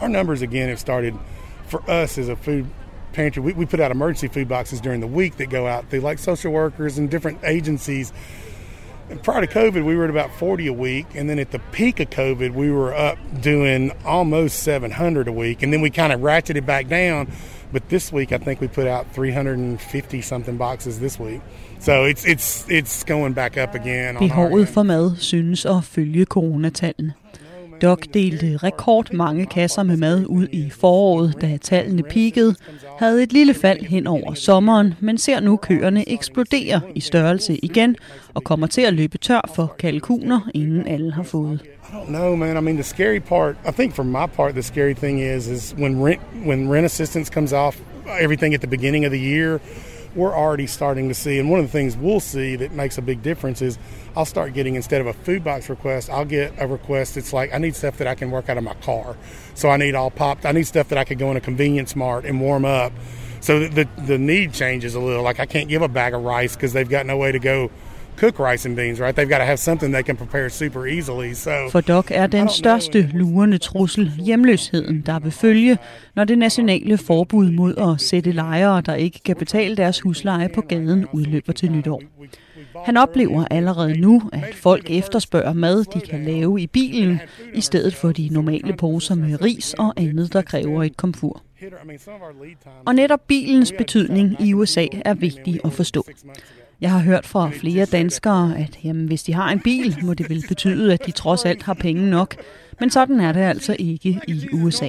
[0.00, 1.14] Our numbers again have started
[1.66, 2.66] for us as a food
[3.12, 3.42] pantry.
[3.42, 6.18] We, we put out emergency food boxes during the week that go out through like
[6.18, 8.12] social workers and different agencies.
[9.10, 11.06] And prior to COVID, we were at about 40 a week.
[11.14, 15.62] And then at the peak of COVID, we were up doing almost 700 a week.
[15.62, 17.28] And then we kind of ratcheted back down
[17.72, 21.40] But this week, I think we put out 350 something boxes this week.
[21.78, 24.16] So it's it's it's going back up again.
[24.16, 27.14] Behovet for mad synes at følge coronatallene.
[27.82, 32.54] Doc delte rekord mange kasser med mad ud i foråret, da tallene peakede,
[32.98, 37.96] havde et lille fald hen over sommeren, men ser nu køerne eksplodere i størrelse igen
[38.34, 41.62] og kommer til at løbe tør for kalkuner, inden alle har fået.
[41.64, 42.56] I don't know, man.
[42.56, 43.56] I mean, the scary part.
[43.68, 47.32] I think for my part, the scary thing is, is when rent when rent assistance
[47.32, 47.76] comes off
[48.20, 49.60] everything at the beginning of the year,
[50.14, 51.38] we're already starting to see.
[51.38, 53.78] And one of the things we'll see that makes a big difference is
[54.16, 57.14] I'll start getting instead of a food box request, I'll get a request.
[57.14, 59.16] that's like I need stuff that I can work out of my car.
[59.54, 60.44] So I need all popped.
[60.44, 62.92] I need stuff that I could go in a convenience mart and warm up.
[63.40, 65.22] So the the, the need changes a little.
[65.22, 67.70] Like I can't give a bag of rice because they've got no way to go
[68.16, 69.16] cook rice and beans, right?
[69.16, 71.34] They've got to have something they can prepare super easily.
[71.34, 75.78] So For Doc er den største lurende trussel hjemløsheden, der vil følge,
[76.16, 80.60] når det nationale forbud mod at sætte lejere, der ikke kan betale deres husleje på
[80.60, 82.02] gaden, udløber til nytår.
[82.84, 87.20] Han oplever allerede nu, at folk efterspørger mad, de kan lave i bilen,
[87.54, 91.42] i stedet for de normale poser med ris og andet, der kræver et komfur.
[92.86, 96.06] Og netop bilens betydning i USA er vigtig at forstå.
[96.82, 100.30] Jeg har hørt fra flere danskere, at jamen, hvis de har en bil, må det
[100.30, 102.36] vel betyde, at de trods alt har penge nok.
[102.80, 104.88] Men sådan er det altså ikke i USA.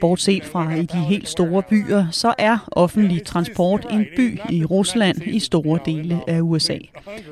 [0.00, 5.22] Bortset fra i de helt store byer, så er offentlig transport en by i Rusland
[5.26, 6.78] i store dele af USA.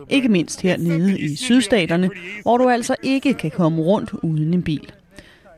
[0.09, 2.11] Ikke mindst hernede i sydstaterne,
[2.43, 4.93] hvor du altså ikke kan komme rundt uden en bil.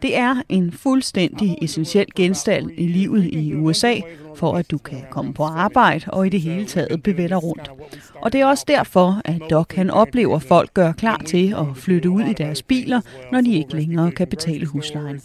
[0.02, 3.94] Det er en fuldstændig essentiel genstand i livet i USA,
[4.34, 7.70] for at du kan komme på arbejde og i det hele taget bevæge dig rundt.
[8.14, 12.10] Og det er også derfor, at Doc han oplever folk gør klar til at flytte
[12.10, 13.00] ud i deres biler,
[13.32, 15.22] når de ikke længere kan betale huslejen.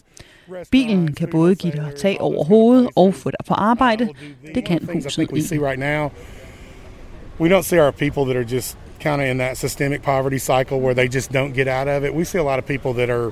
[0.72, 4.10] Bilen kan både give dig tag over hovedet og få dig på arbejde.
[4.56, 6.10] Det kan huset ikke.
[7.40, 10.80] We don't see our people that are just kind of in that systemic poverty cycle
[10.80, 12.14] where they just don't get out of it.
[12.14, 13.32] We see a lot of people that are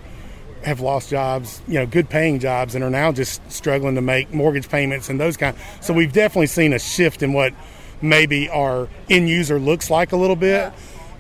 [0.66, 4.34] have lost jobs, you know, good paying jobs, and are now just struggling to make
[4.34, 5.56] mortgage payments and those kind.
[5.82, 7.54] So we've definitely seen a shift in what
[8.02, 10.74] maybe our end user looks like a little bit.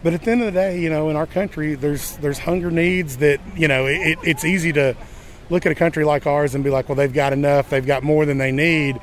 [0.04, 2.70] But at the end of the day, you know, in our country, there's there's hunger
[2.70, 4.96] needs that you know it, it's easy to
[5.50, 8.04] look at a country like ours and be like, well, they've got enough, they've got
[8.04, 9.00] more than they need.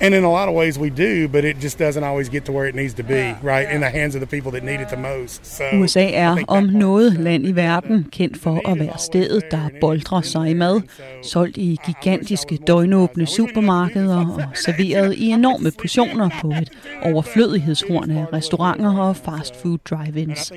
[0.00, 2.52] And in a lot of ways we do, but it just doesn't always get to
[2.52, 3.70] where it needs to be, right?
[3.74, 5.46] In the hands of the people that need it the most.
[5.46, 10.20] So USA er om noget land i verden kendt for at være stedet, der boldrer
[10.20, 10.80] sig i mad,
[11.22, 16.70] solgt i gigantiske døgnåbne supermarkeder og serveret i enorme portioner på et
[17.02, 20.52] overflødighedshorn af restauranter og fast food drive-ins.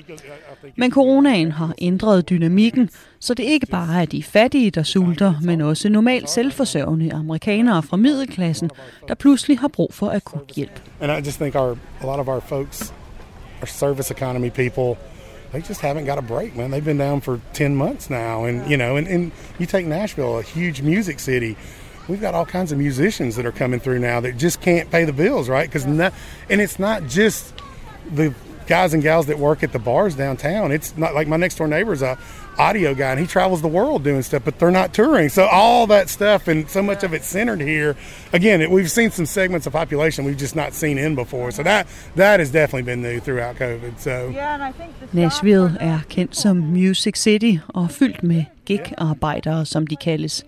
[0.78, 5.62] Men coronaen har ændret dynamikken, så det ikke bare er de fattige, der sulter, men
[5.62, 8.70] også normalt selvforsørgende amerikanere fra middelklassen,
[9.08, 10.82] der pludselig har brug for akut hjælp.
[11.02, 12.94] And I just think our a lot of our folks,
[13.62, 14.96] our service economy people,
[15.52, 16.72] they just haven't got a break, man.
[16.72, 20.38] They've been down for ten months now, and you know, and, and you take Nashville,
[20.38, 21.56] a huge music city.
[22.08, 25.06] We've got all kinds of musicians that are coming through now that just can't pay
[25.06, 25.70] the bills, right?
[25.70, 25.86] Because
[26.50, 27.54] and it's not just
[28.16, 28.34] the
[28.68, 30.72] guys and gals that work at the bars downtown.
[30.72, 32.18] It's not like my next door neighbor's a
[32.60, 35.30] audio guy and he travels the world doing stuff, but they're not touring.
[35.30, 37.96] So all that stuff and so much of it centered here.
[38.34, 41.52] Again, it, we've seen some segments of population we've just not seen in before.
[41.52, 43.94] So that that has definitely been new throughout COVID.
[43.98, 44.34] So
[45.14, 50.46] Nashville er kendt som Music City og fyldt med gig-arbejdere, som de kaldes.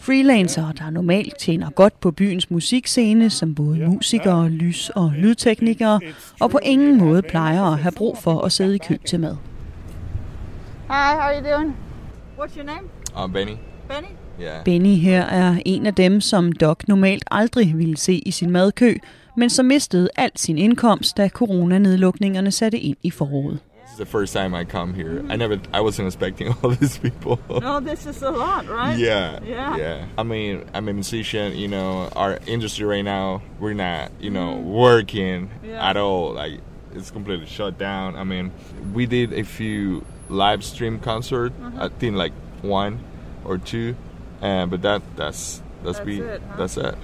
[0.00, 6.00] Freelancere, der normalt tjener godt på byens musikscene, som både musikere, lys- og lydteknikere,
[6.40, 9.36] og på ingen måde plejer at have brug for at sidde i kø til mad.
[10.88, 11.76] Hi, how are you doing?
[12.36, 12.88] What's your name?
[13.16, 13.58] I'm Benny.
[13.88, 14.08] Benny?
[14.40, 14.62] Yeah.
[14.64, 18.94] Benny her er en af dem, som Doc normalt aldrig ville se i sin madkø,
[19.36, 23.58] men som mistede alt sin indkomst, da coronanedlukningerne satte ind i foråret.
[23.84, 25.22] This is the first time I come here.
[25.30, 27.38] I never, I wasn't expecting all these people.
[27.60, 28.98] No, this is a lot, right?
[28.98, 29.76] Yeah, Yeah.
[29.78, 30.04] yeah.
[30.18, 31.52] I mean, I'm a musician.
[31.52, 35.90] You know, our industry right now, we're not, you know, working Yeah.
[35.90, 36.34] at all.
[36.34, 36.60] Like,
[36.96, 38.16] it's completely shut down.
[38.16, 38.50] I mean,
[38.94, 41.52] we did a few live stream concert.
[41.80, 42.32] I think like
[42.62, 42.98] one
[43.44, 43.94] or two,
[44.42, 46.56] uh, but that that's that's, That's we it, huh?
[46.58, 46.94] that's it.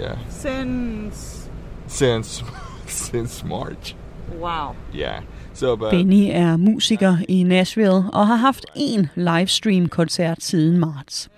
[0.00, 1.48] Yeah, Since
[1.86, 2.44] since
[2.86, 3.94] since March.
[4.40, 4.74] wow.
[4.94, 5.20] Yeah.
[5.54, 11.28] So, but Benny er musiker i Nashville og har haft en livestream-koncert siden marts.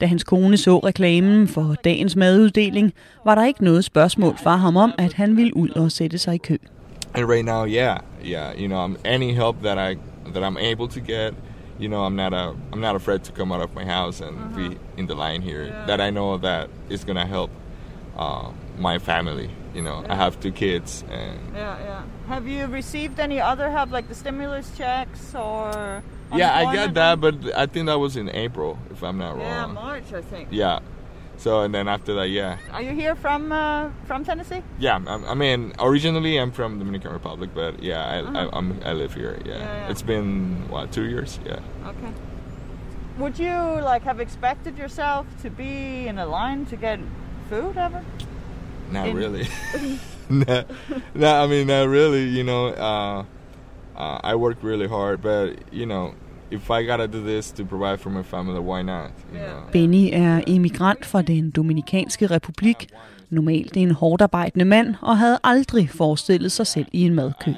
[0.00, 2.92] Da hans kone så reklamen for dagens maduddeling,
[3.24, 6.34] var der ikke noget spørgsmål fra ham om, at han ville ud og sætte sig
[6.34, 6.56] i kø.
[7.14, 9.98] And right now, yeah, yeah, you know, um, any help that I
[10.32, 11.34] that I'm able to get,
[11.78, 14.54] you know, I'm not a I'm not afraid to come out of my house and
[14.56, 15.66] be in the line here.
[15.86, 17.50] That I know that is gonna help
[18.16, 19.50] uh, my family.
[19.74, 22.02] You know, I have two kids, and Yeah, yeah.
[22.28, 26.02] Have you received any other help, like the stimulus checks or?
[26.32, 29.40] yeah, I got that, but I think that was in April, if I'm not wrong.
[29.40, 29.66] Yeah.
[29.66, 30.48] March, I think.
[30.52, 30.78] Yeah.
[31.36, 34.62] So and then after that, yeah, Are you here from uh, from Tennessee?
[34.78, 35.00] yeah.
[35.06, 38.48] I, I mean, originally I'm from Dominican Republic, but yeah, I, Uh-huh.
[38.52, 39.38] I, I'm I live here.
[39.44, 39.58] Yeah.
[39.58, 39.90] yeah.
[39.90, 41.38] it's been what two years?
[41.44, 41.58] Yeah.
[41.86, 42.12] Okay.
[43.18, 43.54] Would you
[43.84, 46.98] like have expected yourself to be in a line to get
[47.50, 48.02] food ever?
[48.90, 49.46] Not In- really.
[50.30, 50.64] no,
[51.14, 52.24] no, I mean, not really.
[52.28, 53.24] You know, uh,
[53.96, 56.14] uh, I work really hard, but you know,
[56.54, 59.10] if I gotta do this to provide for my family, why not?
[59.32, 59.70] You know.
[59.72, 62.86] Benny er emigrant fra den Dominikanske Republik,
[63.30, 67.52] normalt en hårdt arbejdende mand, og havde aldrig forestillet sig selv i en madkø.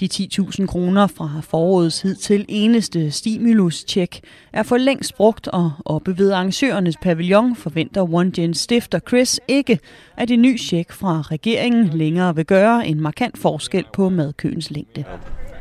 [0.00, 4.20] De 10.000 kroner fra forårets hidtil eneste stimulus-tjek
[4.52, 9.78] er for længst brugt, og oppe ved arrangørernes pavillon forventer OneGen stifter Chris ikke,
[10.16, 15.04] at en ny tjek fra regeringen længere vil gøre en markant forskel på madkøens længde.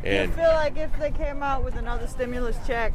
[0.03, 2.93] Do you feel like if they came out with another stimulus check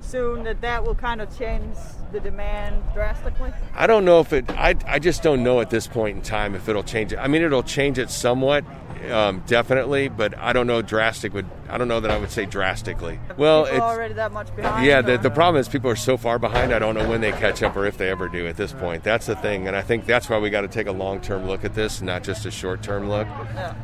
[0.00, 1.74] soon, that that will kind of change
[2.12, 3.52] the demand drastically?
[3.74, 4.48] I don't know if it.
[4.50, 7.16] I I just don't know at this point in time if it'll change it.
[7.16, 8.64] I mean, it'll change it somewhat,
[9.10, 11.34] um, definitely, but I don't know drastic.
[11.34, 13.18] Would I don't know that I would say drastically.
[13.36, 14.86] Well, People it's already that much behind.
[14.86, 16.72] Yeah, the, the problem is people are so far behind.
[16.72, 19.02] I don't know when they catch up or if they ever do at this point.
[19.02, 21.48] That's the thing, and I think that's why we got to take a long term
[21.48, 23.26] look at this, not just a short term look.
[23.26, 23.74] Yeah.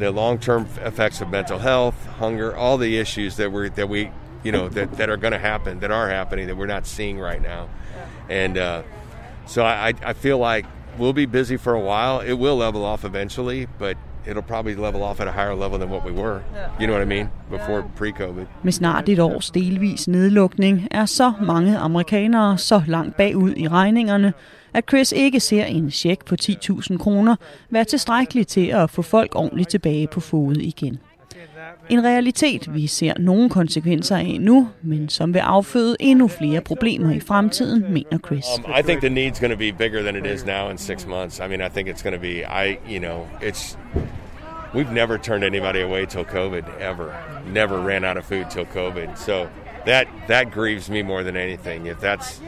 [0.00, 4.10] The long term effects of mental health, hunger, all the issues that we that we
[4.42, 7.20] you know that, that are going to happen, that are happening, that we're not seeing
[7.20, 7.68] right now,
[8.28, 8.82] and uh,
[9.46, 10.64] so I, I I feel like
[10.98, 12.20] we'll be busy for a while.
[12.20, 13.96] It will level off eventually, but
[14.26, 16.42] it'll probably level off at a higher level than what we were.
[16.78, 17.30] You know what I mean?
[17.50, 18.46] Before pre-COVID.
[18.62, 24.32] Med snart et års delvis nedlukning er så mange amerikanere så langt bagud i regningerne,
[24.74, 27.36] at Chris ikke ser en check på 10.000 kroner
[27.70, 30.98] være tilstrækkelig til at få folk ordentligt tilbage på fod igen.
[31.88, 37.10] En realitet, vi ser nogle konsekvenser af nu, men som vil afføde endnu flere problemer
[37.10, 38.44] i fremtiden, mener Chris.
[38.58, 41.06] Um, I think the need's going to be bigger than it is now in six
[41.06, 41.40] months.
[41.40, 42.44] I mean, I think it's going to be.
[42.44, 43.78] I, you know, it's.
[44.74, 47.12] We've never turned anybody away till COVID ever.
[47.52, 49.18] Never ran out of food till COVID.
[49.18, 49.48] So
[49.84, 51.86] that that grieves me more than anything.
[51.86, 52.40] If that's,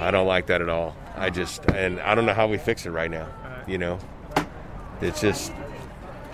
[0.00, 0.94] i don't like that at all.
[1.16, 3.26] I just and I don't know how we fix it right now.
[3.68, 3.98] You know,
[5.02, 5.52] it's just.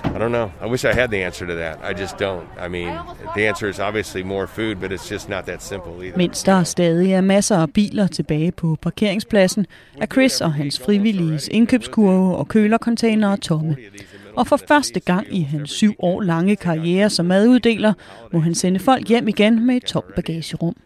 [0.04, 0.50] I don't know.
[0.60, 1.78] I wish I had the answer to that.
[1.82, 2.46] I just don't.
[2.58, 2.98] I mean,
[3.34, 6.16] the answer is obviously more food, but it's just not that simple either.
[6.16, 9.66] Mens der stadig er masser af biler tilbage på parkeringspladsen,
[10.00, 13.76] er Chris og hans frivilliges indkøbskurve og kølercontainere tomme.
[14.36, 17.92] Og for første gang i hans syv år lange karriere som maduddeler,
[18.32, 20.76] må han sende folk hjem igen med et tomt bagagerum.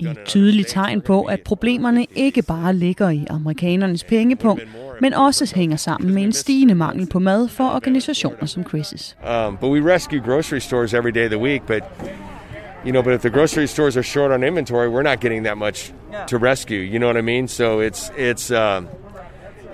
[0.00, 4.62] Et tydeligt tegn på, at problemerne ikke bare ligger i amerikanernes pengepunkt,
[5.00, 9.16] men også hænger sammen med en stigende mangel på mad for organisationer som Chris's.
[9.30, 11.62] Um, but we rescue grocery stores every day of the week.
[11.66, 11.82] But
[12.84, 15.58] you know, but if the grocery stores are short on inventory, we're not getting that
[15.58, 15.92] much
[16.26, 16.78] to rescue.
[16.78, 17.48] You know what I mean?
[17.48, 18.88] So it's it's um,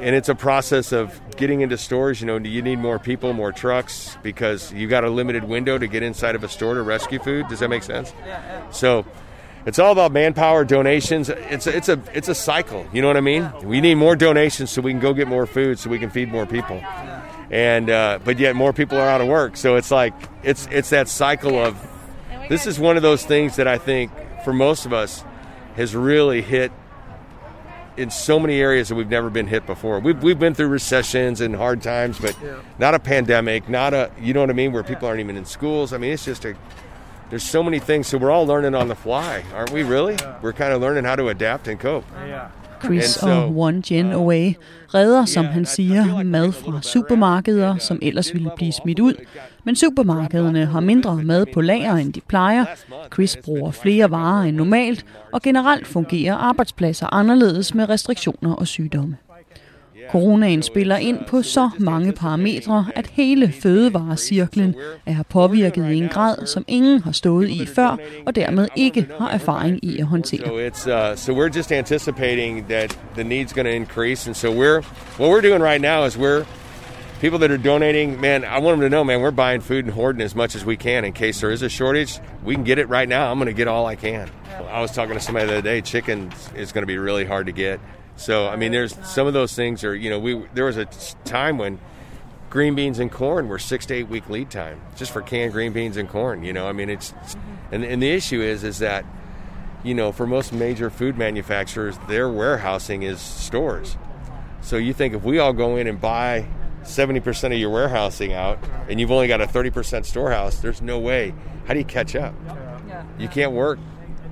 [0.00, 2.20] and it's a process of getting into stores.
[2.20, 5.78] You know, do you need more people, more trucks because you got a limited window
[5.78, 7.48] to get inside of a store to rescue food?
[7.48, 8.12] Does that make sense?
[8.70, 9.04] So.
[9.66, 11.28] It's all about manpower, donations.
[11.28, 12.86] It's a, it's a it's a cycle.
[12.92, 13.50] You know what I mean?
[13.62, 16.30] We need more donations so we can go get more food, so we can feed
[16.30, 16.82] more people
[17.50, 19.56] and uh, but yet more people are out of work.
[19.56, 20.12] So it's like
[20.42, 21.76] it's it's that cycle of
[22.48, 24.10] this is one of those things that I think
[24.44, 25.24] for most of us
[25.76, 26.72] has really hit
[27.96, 30.00] in so many areas that we've never been hit before.
[30.00, 32.36] We've we've been through recessions and hard times, but
[32.78, 35.44] not a pandemic, not a you know what I mean, where people aren't even in
[35.44, 35.92] schools.
[35.92, 36.56] I mean, it's just a
[37.30, 38.06] there's so many things.
[38.06, 39.82] So we're all learning on the fly, aren't we?
[39.82, 40.16] Really?
[40.42, 42.04] We're kind of learning how to adapt and cope.
[42.84, 44.54] Chris so- og One Gen Away
[44.94, 49.14] redder, som han siger, mad fra supermarkeder, som ellers ville blive smidt ud.
[49.64, 52.64] Men supermarkederne har mindre mad på lager, end de plejer.
[53.14, 59.16] Chris bruger flere varer end normalt, og generelt fungerer arbejdspladser anderledes med restriktioner og sygdomme.
[60.10, 64.74] Coronaen spiller ind på så mange parametre, at hele fødevarecirklen
[65.06, 67.96] er påvirket i en grad, som ingen har stået i før,
[68.26, 70.46] og dermed ikke har erfaring i at håndtere.
[70.46, 74.50] So it's uh, so we're just anticipating that the need's going to increase, and so
[74.50, 74.80] we're
[75.18, 76.44] what we're doing right now is we're
[77.20, 78.20] people that are donating.
[78.20, 80.64] Man, I want them to know, man, we're buying food and hoarding as much as
[80.64, 82.20] we can in case there is a shortage.
[82.44, 83.30] We can get it right now.
[83.30, 84.30] I'm going to get all I can.
[84.70, 85.80] I was talking to somebody the other day.
[85.80, 87.80] Chicken is going to be really hard to get.
[88.16, 90.86] So I mean, there's some of those things are you know we there was a
[91.24, 91.78] time when
[92.50, 95.72] green beans and corn were six to eight week lead time just for canned green
[95.72, 96.44] beans and corn.
[96.44, 97.12] You know, I mean it's
[97.72, 99.04] and and the issue is is that
[99.82, 103.96] you know for most major food manufacturers their warehousing is stores.
[104.60, 106.46] So you think if we all go in and buy
[106.84, 108.58] 70% of your warehousing out
[108.88, 111.34] and you've only got a 30% storehouse, there's no way.
[111.66, 112.34] How do you catch up?
[113.18, 113.78] You can't work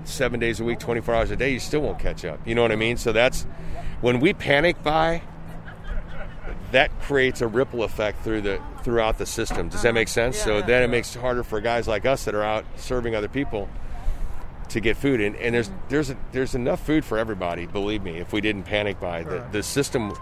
[0.04, 2.46] seven days a week, 24 hours a day, you still won't catch up.
[2.46, 2.96] You know what I mean?
[2.96, 3.44] So that's
[4.00, 5.22] when we panic buy,
[6.72, 9.68] that creates a ripple effect through the throughout the system.
[9.68, 10.36] Does that make sense?
[10.36, 13.28] so then it makes it harder for guys like us that are out serving other
[13.28, 13.68] people
[14.70, 15.20] to get food.
[15.20, 15.88] And, and there's mm-hmm.
[15.88, 17.66] there's a, there's enough food for everybody.
[17.66, 20.12] Believe me, if we didn't panic buy, the the system,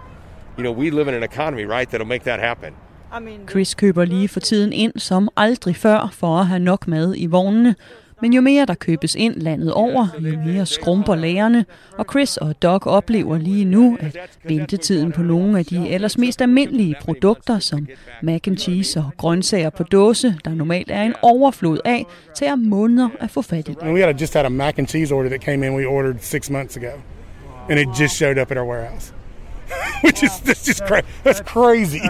[0.56, 2.74] you know, we live in an economy, right, that'll make that happen.
[3.12, 6.88] I mean Chris køber lige for tiden ind som aldrig før for at have nok
[6.88, 7.74] mad i vognene.
[8.22, 11.64] Men jo mere der købes ind landet over, jo mere skrumper lagerne,
[11.98, 16.42] og Chris og Doc oplever lige nu, at ventetiden på nogle af de ellers mest
[16.42, 17.88] almindelige produkter, som
[18.22, 23.08] mac and cheese og grøntsager på dåse, der normalt er en overflod af, tager måneder
[23.20, 23.74] at få fat i.
[23.82, 26.16] And we had just had a mac and cheese order that came in we ordered
[26.20, 26.92] six months ago,
[27.70, 29.12] and it just showed up at our warehouse.
[30.04, 32.00] Which is that's just cra- that's crazy.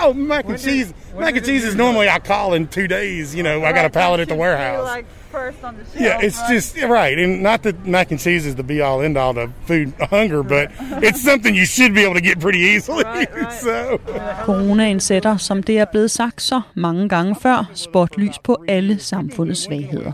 [0.00, 0.44] Normal, right?
[0.44, 0.94] oh, mac and cheese.
[1.16, 3.34] Mac and cheese is normally I call in two days.
[3.34, 4.84] You know, I got a pallet at the warehouse.
[4.84, 6.00] Like first on the shelf.
[6.00, 6.50] Yeah, it's right?
[6.50, 9.50] just right, and not that mac and cheese is the be all end all to
[9.66, 10.70] food hunger, but
[11.02, 13.04] it's something you should be able to get pretty easily.
[13.60, 14.00] so,
[14.44, 19.60] Coronaen sætter, som det er blevet sagt så mange gange før, spotlys på alle samfundets
[19.60, 20.12] svagheder.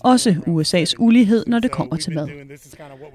[0.00, 2.28] Også USA's ulighed, når det kommer til mad.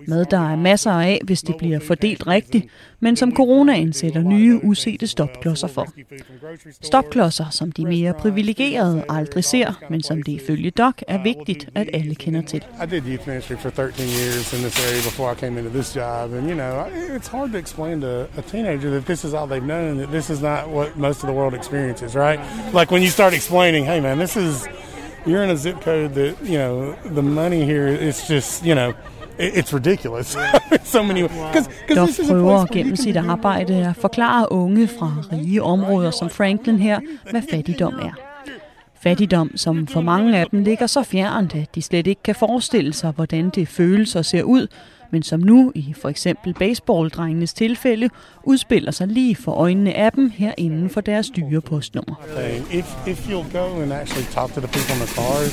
[0.08, 2.66] Mad, der er masser af, hvis det bliver fordelt rigtigt,
[3.00, 5.88] men som coronaen sætter nye, usete stopklodser for.
[6.82, 11.90] Stopklodser, som de mere privilegerede aldrig ser, men som det ifølge Doc er vigtigt, at
[11.94, 12.64] alle kender til.
[12.84, 15.96] I did youth ministry for 13 years in this area before I came into this
[15.96, 16.86] job, and you know,
[17.18, 20.30] it's hard to explain to a teenager that this is all they've known, that this
[20.30, 22.40] is not what most of the world experiences, right?
[22.74, 24.68] Like when you start explaining, hey man, this is
[25.26, 28.94] you're in a zip code that you know the money here, it's just you know,
[29.38, 30.38] it, it's ridiculous.
[30.84, 31.28] so many
[31.88, 36.80] this is a prøver gennem sit arbejde at forklare unge fra rige områder som Franklin
[36.80, 37.00] her,
[37.32, 38.12] hvad fattigdom er.
[39.04, 42.94] Fattigdom, som for mange af dem ligger så fjernt, at de slet ikke kan forestille
[42.94, 44.68] sig, hvordan det føles og ser ud,
[45.12, 48.10] men som nu, i for eksempel baseballdrengenes tilfælde,
[48.44, 52.16] udspiller sig lige for øjnene af dem her inden for deres dyre postnummer.
[52.72, 55.52] If if you'll go and actually talk to the people in the cars,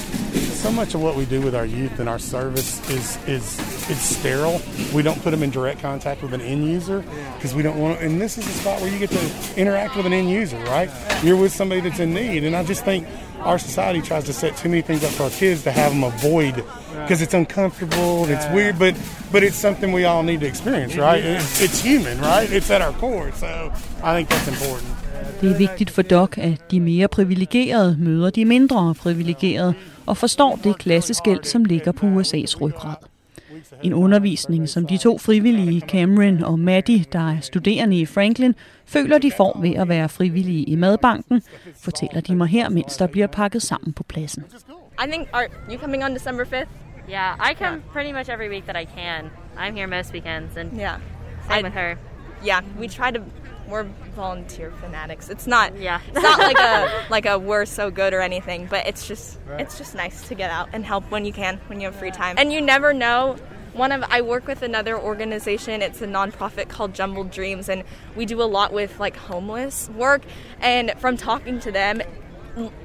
[0.58, 4.00] so much of what we do with our youth and our service is is it's
[4.00, 4.60] sterile.
[4.92, 7.04] We don't put them in direct contact with an end user
[7.36, 8.00] because we don't want.
[8.00, 9.24] And this is a spot where you get to
[9.56, 10.90] interact with an end user, right?
[11.22, 13.06] You're with somebody that's in need, and I just think
[13.40, 16.02] our society tries to set too many things up for our kids to have them
[16.02, 16.56] avoid
[17.02, 18.94] because it's uncomfortable and it's weird, but
[19.32, 21.22] but it's something we all need to experience, right?
[21.24, 22.50] It's, it's human, right?
[22.50, 24.88] It's at our core, so I think that's important.
[25.40, 29.74] Det er vigtigt for Doc, at de mere privilegerede møder de mindre privilegerede
[30.08, 32.94] og forstår det klasseskæld, som ligger på USA's ryggrad.
[33.82, 38.54] En undervisning, som de to frivillige, Cameron og Maddie, der er studerende i Franklin,
[38.86, 41.42] føler de får ved at være frivillige i madbanken,
[41.80, 44.44] fortæller de mig her, mens der bliver pakket sammen på pladsen.
[45.06, 46.68] I think are you coming on December 5th?
[47.10, 49.24] Yeah, I come pretty much every week that I can.
[49.56, 50.96] I'm here most weekends, and Yeah.
[51.50, 51.94] same I- with her.
[52.46, 53.20] Yeah, we try to
[53.68, 53.84] we're
[54.16, 55.28] volunteer fanatics.
[55.28, 56.00] It's not Yeah.
[56.08, 59.78] it's not like a like a we're so good or anything, but it's just it's
[59.78, 62.36] just nice to get out and help when you can, when you have free time.
[62.38, 63.36] And you never know
[63.74, 65.82] one of I work with another organization.
[65.82, 67.84] It's a nonprofit called Jumbled Dreams and
[68.16, 70.22] we do a lot with like homeless work
[70.60, 72.02] and from talking to them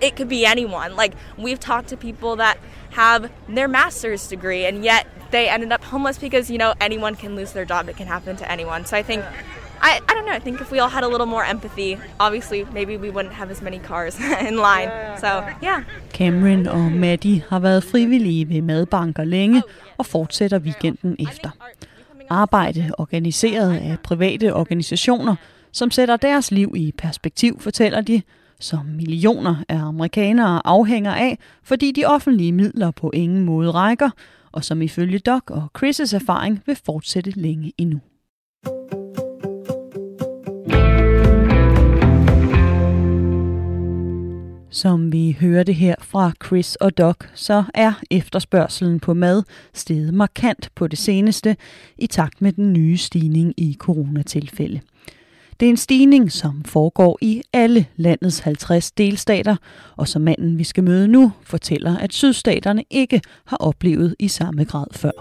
[0.02, 0.96] it could be anyone.
[0.96, 2.60] Like we've talked to people that
[2.92, 7.36] have their master's degree and yet they ended up homeless because you know anyone can
[7.36, 7.90] lose their job.
[7.90, 8.86] It can happen to anyone.
[8.86, 9.26] So I think
[9.84, 10.36] I, I don't know.
[10.36, 13.52] I think if we all had a little more empathy, obviously maybe we wouldn't have
[13.52, 14.20] as many cars
[14.50, 14.90] in line.
[15.18, 15.28] So
[15.64, 15.84] yeah.
[16.14, 19.64] Cameron og Maddie har været frivillige ved madbanker længe
[19.98, 21.50] og fortsætter weekenden efter.
[22.30, 25.36] Arbejde organiseret af private organisationer,
[25.72, 28.22] som sætter deres liv i perspektiv, fortæller de,
[28.60, 34.10] som millioner af amerikanere afhænger af, fordi de offentlige midler på ingen måde rækker,
[34.52, 38.00] og som ifølge Doc og Chris' erfaring vil fortsætte længe endnu.
[44.84, 50.70] Som vi hørte her fra Chris og Doc, så er efterspørgselen på mad steget markant
[50.76, 51.56] på det seneste
[51.98, 54.82] i takt med den nye stigning i coronatilfælde.
[55.60, 59.56] Det er en stigning, som foregår i alle landets 50 delstater,
[59.98, 64.64] og som manden, vi skal møde nu, fortæller, at sydstaterne ikke har oplevet i samme
[64.64, 65.12] grad før.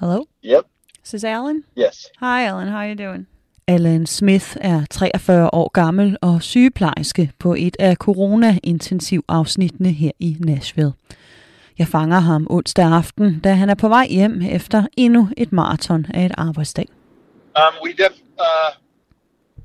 [0.00, 0.24] Hello?
[0.44, 0.64] Yep.
[1.04, 1.64] This is Alan?
[1.78, 2.06] Yes.
[2.20, 2.68] Hi, Alan.
[2.68, 3.26] How are you doing?
[3.68, 10.92] Alan Smith er 43 år gammel og sygeplejerske på et af corona-intensivafsnittene her i Nashville.
[11.78, 16.06] Jeg fanger ham onsdag aften, da han er på vej hjem efter endnu et maraton
[16.14, 16.88] af et arbejdsdag.
[17.56, 18.12] Um, we def,
[18.48, 18.72] uh,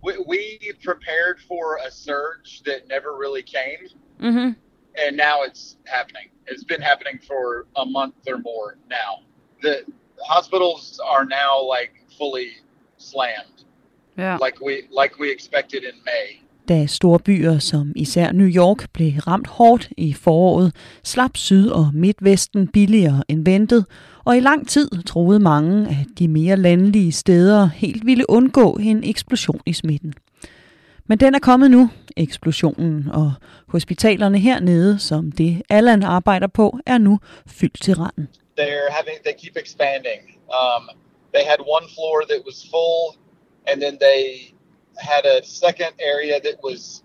[0.05, 0.39] we, we
[0.85, 3.81] prepared for a surge that never really came,
[4.27, 4.49] Mm-hmm.
[5.03, 5.63] and now it's
[5.97, 6.27] happening.
[6.51, 7.43] It's been happening for
[7.83, 8.69] a month or more
[9.01, 9.11] now.
[9.67, 9.75] The
[10.33, 12.49] hospitals are now like fully
[12.97, 13.57] slammed,
[14.19, 14.37] Yeah.
[14.45, 16.41] like we like we expected in May.
[16.69, 21.91] Da store byer som især New York blev ramt hårdt i foråret, slap Syd- og
[21.93, 23.85] Midtvesten billigere end ventet,
[24.25, 29.03] og i lang tid troede mange, at de mere landlige steder helt ville undgå en
[29.03, 30.13] eksplosion i smitten.
[31.05, 33.33] Men den er kommet nu, eksplosionen, og
[33.67, 38.27] hospitalerne hernede, som det Allan arbejder på, er nu fyldt til randen.
[38.59, 40.21] They're having they keep expanding.
[40.59, 40.83] Um,
[41.33, 43.20] they had one floor that was full,
[43.67, 44.53] and then they
[44.97, 47.03] had a second area that was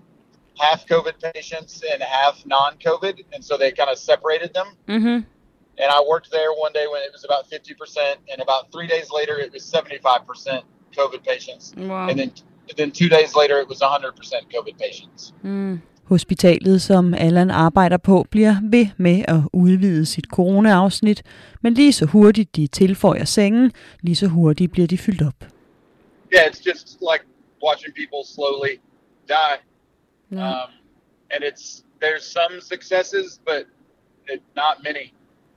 [0.59, 4.69] half COVID patients and half non-COVID, and so they kind of separated them.
[4.89, 5.19] Mm-hmm.
[5.83, 9.09] And I worked there one day when it was about 50%, and about three days
[9.19, 10.63] later it was 75%
[10.99, 12.09] COVID patients, Wow.
[12.09, 12.31] and then
[12.77, 15.33] then two days later it was 100% COVID patients.
[15.43, 15.81] Mm.
[16.05, 21.23] Hospitalet, som Allan arbejder på, bliver ved med at udvide sit corona-afsnit,
[21.63, 25.56] men lige så hurtigt de tilføjer sengen, lige så hurtigt bliver de fyldt op.
[26.37, 27.25] Yeah, it's just like
[27.63, 28.81] watching people slowly
[29.27, 29.57] die.
[30.33, 30.69] Um,
[31.31, 33.67] and it's there's some successes, but
[34.27, 35.15] it, not many.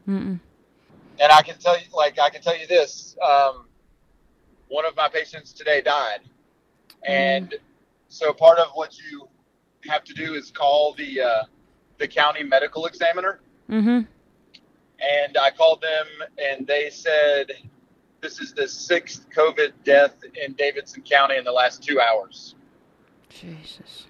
[0.08, 0.40] Mm-mm.
[1.20, 3.66] And I can tell you, like I can tell you this: um,
[4.70, 6.22] one of my patients today died,
[7.04, 7.56] and
[8.08, 9.28] so part of what you
[9.90, 11.44] have to do is call the uh,
[11.98, 13.42] the county medical examiner.
[13.70, 14.02] Mm-hmm.
[15.02, 16.08] And I called them,
[16.38, 17.52] and they said
[18.24, 22.56] this is the sixth COVID death in Davidson County in the last two hours.
[23.42, 24.08] Jesus.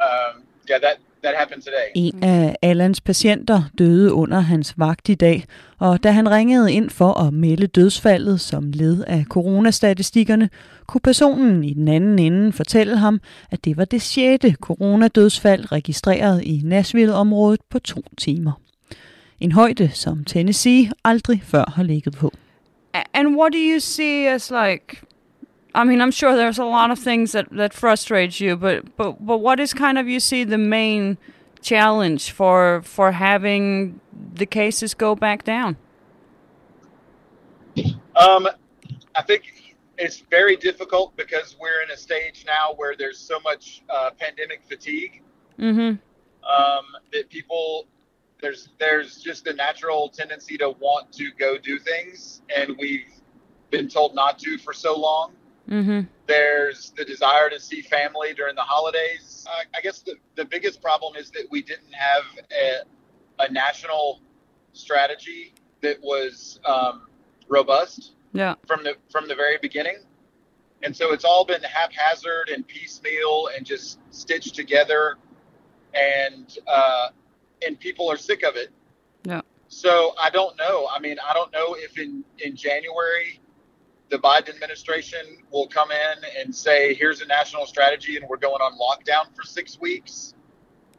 [0.00, 1.88] Um, yeah, that that happened today.
[1.94, 5.44] En af Allans patienter døde under hans vagt i dag,
[5.78, 10.50] og da han ringede ind for at melde dødsfaldet som led af coronastatistikkerne,
[10.86, 13.20] kunne personen i den anden ende fortælle ham,
[13.50, 18.52] at det var det sjette coronadødsfald registreret i Nashville-området på to timer.
[19.40, 22.32] En højde, som Tennessee aldrig før har ligget på.
[23.12, 25.02] And what do you see as like?
[25.74, 29.24] I mean, I'm sure there's a lot of things that that frustrates you, but but
[29.24, 31.18] but what is kind of you see the main
[31.60, 34.00] challenge for for having
[34.34, 35.76] the cases go back down?
[38.16, 38.48] Um,
[39.14, 43.82] I think it's very difficult because we're in a stage now where there's so much
[43.90, 45.22] uh, pandemic fatigue
[45.58, 45.80] Mm-hmm.
[45.80, 47.86] um, that people
[48.40, 53.06] there's there's just a natural tendency to want to go do things, and we've
[53.70, 55.32] been told not to for so long.
[55.68, 56.02] Mm-hmm.
[56.26, 59.44] There's the desire to see family during the holidays.
[59.48, 62.22] I, I guess the, the biggest problem is that we didn't have
[62.52, 64.20] a, a national
[64.72, 67.08] strategy that was um,
[67.48, 68.54] robust Yeah.
[68.66, 69.98] from the from the very beginning.
[70.82, 75.16] And so it's all been haphazard and piecemeal and just stitched together
[75.94, 77.08] and uh,
[77.64, 78.70] and people are sick of it.
[79.24, 79.42] Yeah.
[79.68, 80.88] So I don't know.
[80.94, 83.40] I mean, I don't know if in in January
[84.08, 88.60] the Biden administration will come in and say, "Here's a national strategy, and we're going
[88.62, 90.34] on lockdown for six weeks."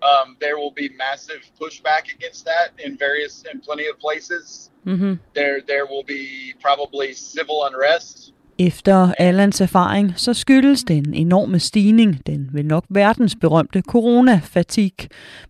[0.02, 4.72] Um, there will be massive pushback against that in various in plenty of places.
[4.86, 5.16] Mm-hmm.
[5.34, 8.34] There there will be probably civil unrest.
[8.60, 14.92] Efter Allans erfaring, så skyldes den enorme stigning, den vel nok verdensberømte coronafatig.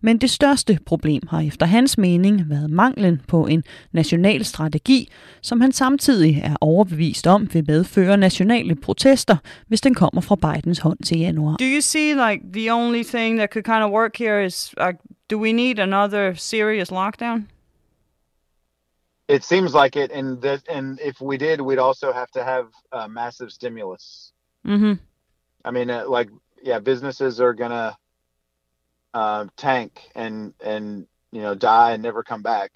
[0.00, 5.08] Men det største problem har efter hans mening været manglen på en national strategi,
[5.42, 9.36] som han samtidig er overbevist om vil medføre nationale protester,
[9.66, 11.56] hvis den kommer fra Bidens hånd til januar.
[11.56, 14.98] Do you see like the only thing that could kind of work here is like,
[15.30, 17.46] do we need another serious lockdown?
[19.28, 22.68] It seems like it, and that, and if we did, we'd also have to have
[22.90, 24.32] uh, massive stimulus.
[24.66, 24.94] Mm-hmm.
[25.64, 26.30] I mean, uh, like,
[26.62, 27.96] yeah, businesses are gonna
[29.12, 32.72] uh, tank and and you know die and never come back,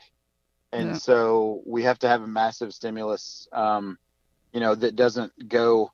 [0.73, 0.95] and Yeah.
[0.97, 3.49] so we have to have a massive stimulus.
[3.53, 3.99] Um,
[4.53, 5.91] you know, that doesn't go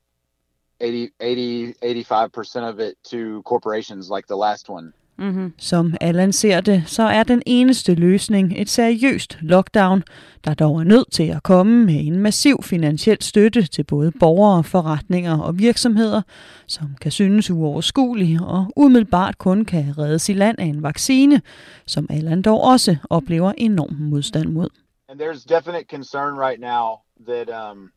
[0.81, 4.93] 80, 80 85 percent of it to corporations like the last one.
[5.19, 5.53] Mm-hmm.
[5.57, 10.03] Som Allan ser det, så er den eneste løsning et seriøst lockdown,
[10.43, 14.63] der dog er nødt til at komme med en massiv finansiel støtte til både borgere,
[14.63, 16.21] forretninger og virksomheder,
[16.67, 21.41] som kan synes uoverskuelig og umiddelbart kun kan reddes i land af en vaccine,
[21.85, 24.69] som Allan dog også oplever enorm modstand mod.
[25.09, 27.91] And there's definite concern right now that um,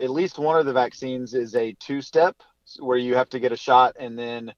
[0.00, 2.34] at least one of the vaccines is a two-step,
[2.82, 4.50] where you have to get a shot and then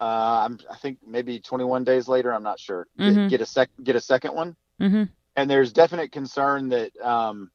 [0.00, 3.28] uh, I'm, I think maybe 21 days later, I'm not sure, get- Mhm.
[3.30, 4.56] get a sec get a second one.
[4.80, 5.04] Mm-hmm.
[5.36, 7.50] And there's definite concern that, um,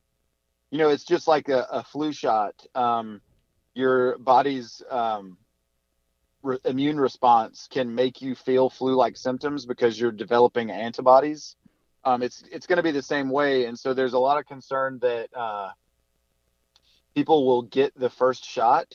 [0.71, 2.53] you know, it's just like a, a flu shot.
[2.75, 3.21] Um,
[3.73, 5.37] your body's um,
[6.43, 11.55] re- immune response can make you feel flu-like symptoms because you're developing antibodies.
[12.05, 14.45] Um, it's it's going to be the same way, and so there's a lot of
[14.45, 15.69] concern that uh,
[17.15, 18.93] people will get the first shot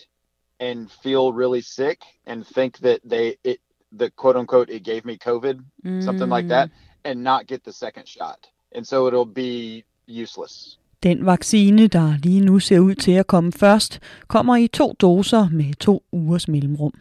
[0.71, 3.57] and feel really sick and think that they it
[3.99, 5.57] the quote unquote it gave me COVID,
[6.03, 6.69] something like that,
[7.05, 8.41] and not get the second shot,
[8.77, 9.85] and so it'll be
[10.23, 10.79] useless.
[11.03, 15.49] Den vaccine, der lige nu ser ud til at komme først, kommer i to doser
[15.53, 16.93] med to ugers mellemrum.